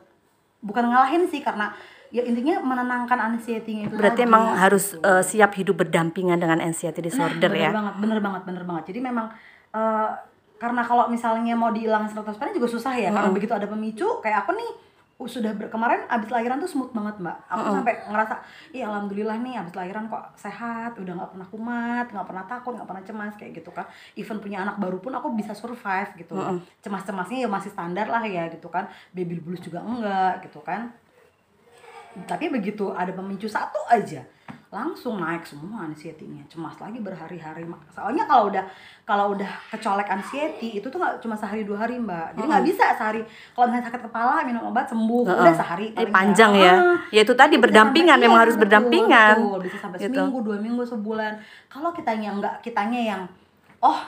bukan 0.60 0.90
ngalahin 0.90 1.30
sih 1.30 1.40
karena 1.40 1.72
ya 2.08 2.24
intinya 2.24 2.64
menenangkan 2.64 3.20
anxiety-nya 3.20 3.92
itu 3.92 3.96
Berarti 4.00 4.24
tadi, 4.24 4.30
emang 4.30 4.44
harus 4.56 4.96
gitu. 4.96 5.04
eh, 5.04 5.24
siap 5.24 5.52
hidup 5.60 5.76
berdampingan 5.84 6.40
dengan 6.40 6.60
anxiety 6.64 7.04
disorder 7.04 7.52
bener 7.52 7.68
ya. 7.68 7.72
banget 7.76 7.96
bener 8.00 8.20
banget 8.24 8.42
bener 8.48 8.64
banget. 8.64 8.84
Jadi 8.96 9.00
memang 9.04 9.28
eh, 9.76 10.10
karena 10.58 10.82
kalau 10.82 11.06
misalnya 11.08 11.54
mau 11.54 11.70
dihilangin 11.70 12.10
100% 12.10 12.58
juga 12.58 12.68
susah 12.68 12.94
ya. 12.98 13.10
Karena 13.14 13.30
begitu 13.30 13.54
ada 13.54 13.70
pemicu 13.70 14.08
kayak 14.26 14.48
aku 14.48 14.58
nih 14.58 14.70
uh, 15.22 15.30
sudah 15.30 15.54
ber- 15.54 15.70
kemarin 15.70 16.06
abis 16.10 16.30
lahiran 16.34 16.58
tuh 16.58 16.70
smooth 16.70 16.94
banget 16.98 17.22
mbak. 17.22 17.38
Aku 17.46 17.62
sampai 17.78 17.94
ngerasa 18.10 18.36
iya 18.74 18.90
alhamdulillah 18.90 19.38
nih 19.44 19.54
abis 19.62 19.74
lahiran 19.78 20.10
kok 20.10 20.34
sehat 20.34 20.98
udah 20.98 21.14
nggak 21.14 21.32
pernah 21.38 21.48
kumat 21.54 22.06
nggak 22.10 22.28
pernah 22.28 22.46
takut 22.50 22.74
nggak 22.74 22.90
pernah 22.90 23.04
cemas 23.06 23.34
kayak 23.38 23.52
gitu 23.62 23.70
kan. 23.70 23.86
Even 24.18 24.42
punya 24.42 24.66
anak 24.66 24.82
baru 24.82 24.98
pun 24.98 25.14
aku 25.14 25.30
bisa 25.38 25.54
survive 25.54 26.10
gitu. 26.18 26.34
Cemas-cemasnya 26.82 27.46
ya 27.46 27.50
masih 27.50 27.70
standar 27.70 28.10
lah 28.10 28.26
ya 28.26 28.50
gitu 28.50 28.72
kan. 28.74 28.90
Baby 29.14 29.38
blues 29.38 29.62
juga 29.62 29.84
enggak 29.86 30.48
gitu 30.50 30.64
kan 30.66 30.90
tapi 32.24 32.48
begitu 32.48 32.90
ada 32.90 33.12
pemicu 33.12 33.46
satu 33.46 33.78
aja 33.88 34.26
langsung 34.68 35.16
naik 35.16 35.42
semua 35.42 35.86
anxiety-nya 35.86 36.44
cemas 36.46 36.76
lagi 36.76 37.00
berhari-hari 37.00 37.64
soalnya 37.88 38.24
kalau 38.24 38.52
udah 38.52 38.68
kalau 39.02 39.32
udah 39.32 39.48
kecolek 39.70 40.04
anxiety 40.06 40.76
itu 40.76 40.84
tuh 40.84 40.98
nggak 40.98 41.20
cuma 41.20 41.34
sehari 41.34 41.64
dua 41.64 41.80
hari 41.80 41.96
mbak 41.96 42.36
jadi 42.36 42.46
nggak 42.46 42.66
bisa 42.66 42.84
sehari 42.92 43.24
kalau 43.54 43.66
misalnya 43.66 43.88
sakit 43.88 44.02
kepala 44.04 44.44
minum 44.44 44.64
obat 44.66 44.84
sembuh 44.86 45.24
udah 45.24 45.56
sehari 45.56 45.94
paling 45.94 46.12
panjang 46.12 46.52
ya. 46.54 46.74
Ah, 46.76 46.98
Ya 47.08 47.24
itu 47.24 47.32
tadi 47.32 47.56
berdampingan, 47.56 48.12
sampai- 48.14 48.26
memang 48.26 48.36
iya, 48.36 48.44
harus 48.44 48.56
betul, 48.56 48.64
berdampingan. 48.68 49.36
betul. 49.40 49.60
bisa 49.64 49.78
sampai 49.80 49.98
Gitu. 49.98 50.12
seminggu 50.12 50.38
dua 50.44 50.58
minggu 50.60 50.84
sebulan 50.84 51.34
kalau 51.68 51.90
kitanya 51.92 52.30
nggak 52.34 52.56
kitanya 52.60 53.00
yang 53.08 53.22
oh 53.80 54.00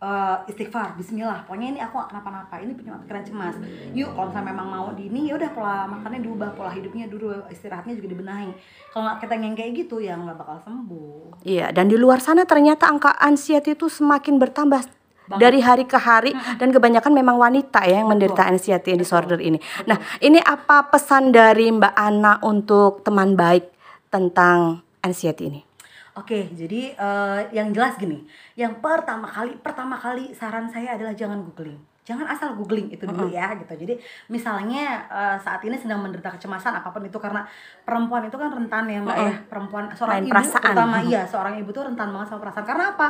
eh, 0.00 0.36
istighfar 0.50 0.96
Bismillah. 0.96 1.44
Pokoknya 1.44 1.76
ini 1.76 1.80
aku 1.80 2.00
kenapa-napa. 2.08 2.56
Ini 2.58 2.72
punya 2.72 2.96
pikiran 3.04 3.24
cemas. 3.24 3.56
Yuk 3.92 4.16
kalau 4.16 4.32
misalnya 4.32 4.48
memang 4.50 4.66
mau 4.66 4.88
di 4.96 5.12
ini 5.12 5.28
ya 5.28 5.36
udah 5.36 5.50
pola 5.52 5.84
makannya 5.86 6.24
diubah 6.24 6.50
pola 6.56 6.72
hidupnya 6.72 7.06
dulu 7.06 7.44
istirahatnya 7.52 7.94
juga 7.94 8.08
dibenahi. 8.16 8.50
Kalau 8.90 9.02
nggak 9.06 9.18
kita 9.22 9.34
yang 9.36 9.54
kayak 9.54 9.72
gitu 9.76 9.96
ya 10.00 10.16
nggak 10.16 10.36
bakal 10.40 10.56
sembuh. 10.64 11.44
Iya, 11.44 11.70
dan 11.70 11.86
di 11.86 11.96
luar 12.00 12.18
sana 12.18 12.48
ternyata 12.48 12.88
angka 12.88 13.14
anxiety 13.20 13.76
itu 13.76 13.86
semakin 13.86 14.40
bertambah 14.40 15.00
dari 15.38 15.62
hari 15.62 15.86
ke 15.86 15.94
hari 15.94 16.34
dan 16.58 16.74
kebanyakan 16.74 17.14
memang 17.14 17.38
wanita 17.38 17.86
ya 17.86 18.02
yang 18.02 18.10
menderita 18.10 18.50
anxiety 18.50 18.98
disorder 18.98 19.38
ini. 19.38 19.62
Nah, 19.86 20.00
ini 20.18 20.42
apa 20.42 20.90
pesan 20.90 21.30
dari 21.30 21.70
Mbak 21.70 21.94
Ana 21.94 22.42
untuk 22.42 23.06
teman 23.06 23.38
baik 23.38 23.70
tentang 24.10 24.82
anxiety 25.06 25.46
ini? 25.46 25.69
Oke, 26.18 26.50
jadi 26.58 26.90
eh, 26.98 27.40
yang 27.54 27.70
jelas 27.70 27.94
gini, 27.94 28.26
yang 28.58 28.82
pertama 28.82 29.30
kali 29.30 29.54
pertama 29.62 29.94
kali 29.94 30.34
saran 30.34 30.66
saya 30.66 30.98
adalah 30.98 31.14
jangan 31.14 31.38
googling. 31.46 31.89
Jangan 32.10 32.26
asal 32.26 32.58
googling 32.58 32.90
itu 32.90 33.06
dulu 33.06 33.30
ya 33.30 33.54
gitu. 33.54 33.70
Jadi 33.86 33.94
misalnya 34.26 35.06
eh, 35.06 35.36
saat 35.38 35.62
ini 35.62 35.78
sedang 35.78 36.02
menderita 36.02 36.34
kecemasan 36.34 36.74
apa 36.74 36.90
pun 36.90 37.06
itu 37.06 37.14
karena 37.22 37.46
perempuan 37.86 38.26
itu 38.26 38.34
kan 38.34 38.50
rentan 38.50 38.90
ya 38.90 38.98
Mbak 38.98 39.16
ya. 39.22 39.34
Perempuan 39.46 39.84
seorang 39.94 40.18
Main 40.18 40.26
ibu 40.26 40.34
perasaan. 40.34 40.62
terutama 40.66 40.96
iya, 41.06 41.22
seorang 41.22 41.54
ibu 41.62 41.70
tuh 41.70 41.82
rentan 41.86 42.10
banget 42.10 42.26
sama 42.34 42.40
perasaan. 42.42 42.66
Karena 42.66 42.84
apa? 42.98 43.08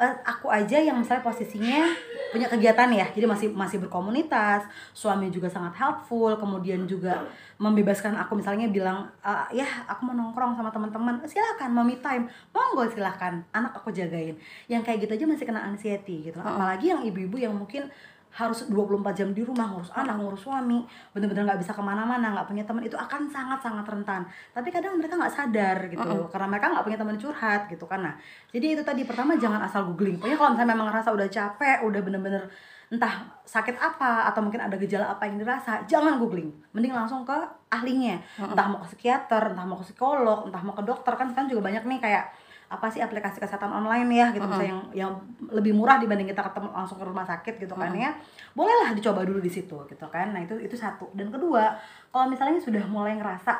Eh, 0.00 0.14
aku 0.24 0.46
aja 0.48 0.78
yang 0.80 0.96
misalnya 0.96 1.20
posisinya 1.20 1.84
punya 2.32 2.48
kegiatan 2.48 2.88
ya. 2.88 3.06
Jadi 3.12 3.26
masih 3.28 3.48
masih 3.52 3.76
berkomunitas, 3.84 4.64
suami 4.96 5.28
juga 5.28 5.52
sangat 5.52 5.76
helpful, 5.76 6.32
kemudian 6.40 6.88
juga 6.88 7.28
membebaskan 7.58 8.14
aku 8.14 8.38
misalnya 8.38 8.70
bilang 8.70 9.10
"Eh, 9.20 9.60
ya 9.60 9.66
aku 9.90 10.06
mau 10.06 10.14
nongkrong 10.14 10.54
sama 10.54 10.70
teman-teman 10.70 11.18
silakan 11.26 11.74
me 11.82 11.98
time 11.98 12.30
monggo 12.54 12.86
silakan 12.86 13.42
anak 13.50 13.74
aku 13.74 13.90
jagain 13.90 14.38
yang 14.70 14.86
kayak 14.86 15.02
gitu 15.02 15.18
aja 15.18 15.26
masih 15.26 15.44
kena 15.44 15.66
anxiety 15.66 16.30
gitu 16.30 16.38
apalagi 16.38 16.94
yang 16.94 17.02
ibu-ibu 17.02 17.34
yang 17.34 17.54
mungkin 17.54 17.90
harus 18.38 18.70
24 18.70 19.18
jam 19.18 19.28
di 19.34 19.42
rumah 19.42 19.66
ngurus 19.74 19.90
anak 19.90 20.14
ngurus 20.14 20.46
suami. 20.46 20.86
Bener-bener 21.10 21.42
nggak 21.42 21.58
bisa 21.58 21.74
ke 21.74 21.82
mana-mana 21.82 22.30
nggak 22.30 22.46
punya 22.46 22.62
teman. 22.62 22.86
Itu 22.86 22.94
akan 22.94 23.26
sangat-sangat 23.26 23.82
rentan. 23.82 24.22
Tapi 24.54 24.70
kadang 24.70 24.94
mereka 24.94 25.18
nggak 25.18 25.34
sadar 25.34 25.76
gitu. 25.90 26.30
Karena 26.30 26.46
mereka 26.46 26.70
nggak 26.70 26.84
punya 26.86 26.98
teman 27.02 27.18
curhat 27.18 27.66
gitu 27.66 27.84
kan. 27.90 28.06
Nah 28.06 28.14
jadi 28.54 28.78
itu 28.78 28.82
tadi 28.86 29.02
pertama 29.02 29.34
jangan 29.34 29.58
asal 29.66 29.90
googling. 29.90 30.22
Pokoknya 30.22 30.38
kalau 30.38 30.50
misalnya 30.54 30.70
memang 30.70 30.86
ngerasa 30.94 31.10
udah 31.10 31.28
capek 31.28 31.78
udah 31.82 32.00
bener-bener 32.06 32.42
entah 32.88 33.20
sakit 33.44 33.76
apa 33.76 34.32
atau 34.32 34.40
mungkin 34.40 34.64
ada 34.64 34.72
gejala 34.80 35.12
apa 35.12 35.26
yang 35.26 35.42
dirasa 35.42 35.82
jangan 35.90 36.22
googling. 36.22 36.54
Mending 36.70 36.94
langsung 36.94 37.26
ke 37.26 37.34
ahlinya. 37.74 38.22
Entah 38.38 38.70
mau 38.70 38.78
ke 38.86 38.94
psikiater 38.94 39.50
entah 39.50 39.66
mau 39.66 39.82
ke 39.82 39.90
psikolog 39.90 40.46
entah 40.46 40.62
mau 40.62 40.78
ke 40.78 40.86
dokter. 40.86 41.10
Kan 41.18 41.34
sekarang 41.34 41.50
juga 41.50 41.66
banyak 41.74 41.82
nih 41.90 41.98
kayak 41.98 42.24
apa 42.68 42.86
sih 42.92 43.00
aplikasi 43.00 43.40
kesehatan 43.40 43.72
online 43.72 44.08
ya 44.12 44.26
gitu. 44.36 44.44
Misalnya 44.44 44.70
yang 44.70 44.82
yang 44.92 45.12
lebih 45.48 45.72
murah 45.72 45.96
dibanding 45.96 46.28
kita 46.28 46.44
ketemu 46.52 46.68
langsung 46.72 47.00
ke 47.00 47.04
rumah 47.08 47.24
sakit 47.24 47.54
gitu 47.60 47.74
kan 47.74 47.92
ya. 47.96 48.12
Bolehlah 48.52 48.92
dicoba 48.92 49.24
dulu 49.24 49.40
di 49.40 49.48
situ 49.48 49.76
gitu 49.88 50.06
kan. 50.12 50.36
Nah 50.36 50.44
itu 50.44 50.56
itu 50.60 50.76
satu. 50.76 51.08
Dan 51.16 51.32
kedua 51.32 51.76
kalau 52.12 52.28
misalnya 52.28 52.60
sudah 52.60 52.84
mulai 52.86 53.16
ngerasa 53.16 53.52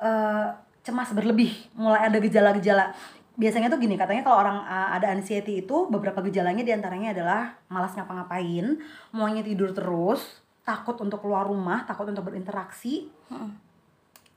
eh, 0.00 0.48
cemas 0.80 1.12
berlebih 1.12 1.52
mulai 1.76 2.08
ada 2.08 2.16
gejala-gejala 2.16 2.96
biasanya 3.40 3.72
tuh 3.72 3.80
gini 3.80 3.96
katanya 3.96 4.20
kalau 4.20 4.36
orang 4.44 4.58
uh, 4.68 4.92
ada 4.92 5.16
anxiety 5.16 5.64
itu 5.64 5.88
beberapa 5.88 6.20
gejalanya 6.20 6.60
di 6.60 6.72
antaranya 6.76 7.16
adalah 7.16 7.56
malas 7.72 7.96
ngapa-ngapain 7.96 8.76
maunya 9.16 9.40
tidur 9.40 9.72
terus 9.72 10.44
takut 10.60 10.96
untuk 11.00 11.24
keluar 11.24 11.48
rumah 11.48 11.88
takut 11.88 12.04
untuk 12.04 12.28
berinteraksi. 12.28 13.08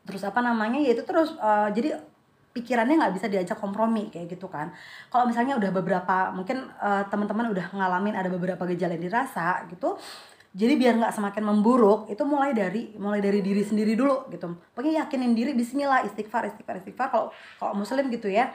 Terus 0.03 0.23
apa 0.23 0.39
namanya 0.39 0.79
ya 0.79 0.95
itu 0.95 1.03
terus 1.03 1.35
uh, 1.35 1.67
jadi 1.71 1.99
pikirannya 2.53 3.01
nggak 3.01 3.13
bisa 3.17 3.27
diajak 3.27 3.57
kompromi 3.57 4.13
kayak 4.13 4.29
gitu 4.29 4.45
kan. 4.47 4.69
Kalau 5.09 5.25
misalnya 5.25 5.57
udah 5.57 5.71
beberapa 5.73 6.29
mungkin 6.31 6.69
uh, 6.77 7.03
teman-teman 7.09 7.49
udah 7.49 7.73
ngalamin 7.73 8.13
ada 8.13 8.29
beberapa 8.29 8.63
gejala 8.69 8.93
yang 8.93 9.09
dirasa 9.09 9.65
gitu 9.73 9.97
jadi 10.53 10.77
biar 10.77 11.01
nggak 11.01 11.13
semakin 11.17 11.43
memburuk 11.49 12.13
itu 12.13 12.21
mulai 12.29 12.53
dari 12.53 12.93
mulai 13.01 13.17
dari 13.25 13.41
diri 13.41 13.65
sendiri 13.65 13.97
dulu 13.97 14.29
gitu. 14.29 14.53
Pokoknya 14.77 15.01
yakinin 15.01 15.33
diri 15.33 15.57
Bismillah 15.57 16.05
istighfar 16.05 16.45
istighfar 16.45 16.77
istighfar. 16.77 17.09
Kalau 17.09 17.33
kalau 17.57 17.73
muslim 17.73 18.05
gitu 18.13 18.29
ya 18.29 18.53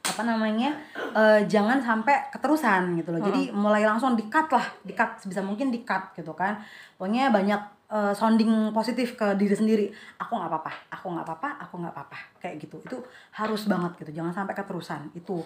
apa 0.00 0.22
namanya 0.26 0.74
eh, 1.14 1.46
jangan 1.46 1.78
sampai 1.78 2.34
keterusan 2.34 2.98
gitu 2.98 3.14
loh. 3.14 3.22
Jadi 3.22 3.54
mulai 3.54 3.86
langsung 3.86 4.18
di 4.18 4.26
cut 4.26 4.50
lah 4.50 4.66
di 4.82 4.90
cut 4.90 5.22
sebisa 5.22 5.46
mungkin 5.46 5.70
di 5.70 5.86
cut 5.86 6.10
gitu 6.18 6.34
kan. 6.34 6.58
Pokoknya 6.98 7.30
banyak 7.30 7.79
eh, 7.90 8.14
sounding 8.14 8.70
positif 8.70 9.18
ke 9.18 9.34
diri 9.34 9.54
sendiri. 9.54 9.86
Aku 10.22 10.38
nggak 10.38 10.50
apa-apa 10.50 10.72
aku 11.00 11.06
nggak 11.16 11.26
apa-apa 11.26 11.48
aku 11.66 11.74
nggak 11.80 11.94
apa-apa. 11.96 12.18
Kayak 12.38 12.54
gitu. 12.68 12.76
Itu 12.84 12.96
harus 13.34 13.64
banget 13.64 13.96
gitu. 14.04 14.20
Jangan 14.20 14.32
sampai 14.44 14.54
keterusan. 14.54 15.10
Itu. 15.16 15.42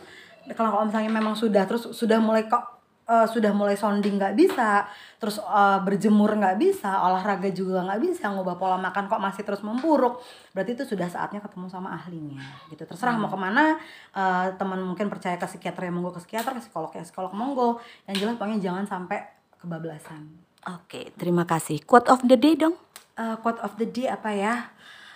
Kalau 0.53 0.71
kalau 0.75 0.85
misalnya 0.91 1.11
memang 1.15 1.33
sudah 1.39 1.65
terus 1.65 1.89
sudah 1.95 2.19
mulai 2.19 2.45
kok 2.51 2.83
eh, 3.09 3.27
sudah 3.31 3.53
mulai 3.55 3.77
sounding 3.79 4.19
nggak 4.21 4.35
bisa 4.37 4.85
terus 5.23 5.41
eh, 5.41 5.79
berjemur 5.87 6.37
nggak 6.37 6.57
bisa 6.61 6.91
olahraga 7.07 7.49
juga 7.55 7.87
nggak 7.87 8.01
bisa 8.03 8.29
ngubah 8.35 8.57
pola 8.61 8.77
makan 8.77 9.09
kok 9.09 9.21
masih 9.23 9.43
terus 9.47 9.63
memburuk 9.65 10.21
berarti 10.53 10.77
itu 10.77 10.85
sudah 10.85 11.09
saatnya 11.09 11.41
ketemu 11.41 11.71
sama 11.71 11.95
ahlinya 11.97 12.43
gitu. 12.69 12.85
Terserah 12.85 13.17
mau 13.17 13.31
ke 13.31 13.39
mana 13.39 13.79
eh, 14.13 14.47
teman 14.59 14.81
mungkin 14.83 15.07
percaya 15.09 15.39
ke 15.41 15.47
psikiater 15.49 15.89
ya 15.89 15.93
monggo 15.95 16.13
ke 16.13 16.21
psikiater 16.21 16.53
ke 16.59 16.61
psikolog 16.67 16.91
ya 16.93 17.05
psikolog 17.07 17.33
monggo. 17.33 17.81
Yang 18.11 18.17
jelas 18.27 18.35
pokoknya 18.37 18.59
jangan 18.61 18.85
sampai 18.85 19.19
kebablasan 19.61 20.44
Oke, 20.65 21.13
terima 21.21 21.45
kasih. 21.45 21.85
Quote 21.85 22.09
of 22.09 22.25
the 22.25 22.41
day 22.41 22.57
dong. 22.57 22.73
Eh, 23.21 23.37
quote 23.45 23.61
of 23.61 23.77
the 23.77 23.85
day 23.85 24.09
apa 24.09 24.33
ya? 24.33 24.73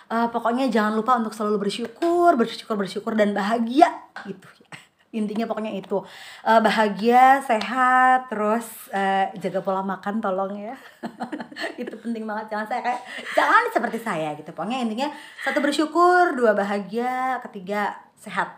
Eh, 0.09 0.27
pokoknya 0.29 0.69
jangan 0.69 0.93
lupa 0.93 1.17
untuk 1.17 1.33
selalu 1.33 1.69
bersyukur 1.69 2.37
bersyukur 2.37 2.77
bersyukur 2.77 3.13
dan 3.17 3.33
bahagia. 3.33 3.89
Gitu 4.29 4.45
intinya 5.19 5.49
pokoknya 5.49 5.73
itu. 5.73 6.05
Eh, 6.45 6.61
bahagia 6.61 7.41
sehat 7.41 8.29
terus 8.29 8.93
eh, 8.93 9.33
jaga 9.41 9.65
pola 9.65 9.81
makan 9.81 10.21
tolong 10.21 10.53
ya. 10.53 10.77
Itu 11.81 11.97
penting 11.97 12.29
banget. 12.29 12.53
Jangan 12.53 12.65
saya 12.69 12.81
kayak 12.85 13.01
jangan 13.33 13.63
seperti 13.73 13.97
saya 13.97 14.37
gitu. 14.37 14.53
Pokoknya 14.53 14.85
intinya 14.85 15.09
satu 15.41 15.61
bersyukur. 15.65 16.37
Dua 16.37 16.53
bahagia. 16.53 17.41
Ketiga 17.49 17.97
sehat. 18.21 18.53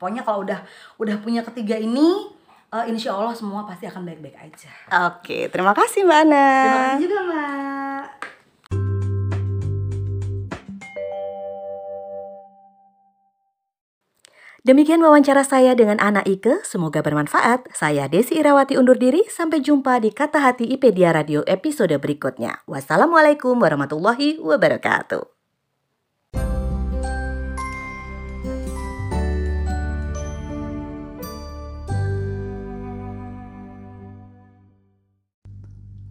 Pokoknya 0.00 0.24
kalau 0.24 0.48
udah 0.48 0.64
udah 0.96 1.16
punya 1.20 1.44
ketiga 1.44 1.76
ini 1.76 2.35
eh, 2.84 2.92
insya 2.92 3.16
Allah 3.16 3.32
semua 3.32 3.64
pasti 3.64 3.88
akan 3.88 4.02
baik-baik 4.04 4.36
aja 4.36 4.70
Oke, 5.08 5.48
terima 5.48 5.72
kasih 5.72 6.04
Mbak 6.04 6.18
Ana. 6.28 6.44
terima 6.44 6.76
kasih 6.76 7.00
juga 7.08 7.20
mbak 7.24 8.06
Demikian 14.66 14.98
wawancara 14.98 15.46
saya 15.46 15.78
dengan 15.78 15.94
Ana 16.02 16.26
Ike, 16.26 16.66
semoga 16.66 16.98
bermanfaat. 16.98 17.70
Saya 17.70 18.10
Desi 18.10 18.34
Irawati 18.34 18.74
undur 18.74 18.98
diri, 18.98 19.22
sampai 19.30 19.62
jumpa 19.62 20.02
di 20.02 20.10
Kata 20.10 20.42
Hati 20.42 20.66
IPedia 20.66 21.14
Radio 21.14 21.46
episode 21.46 21.94
berikutnya. 22.02 22.66
Wassalamualaikum 22.66 23.54
warahmatullahi 23.62 24.42
wabarakatuh. 24.42 25.35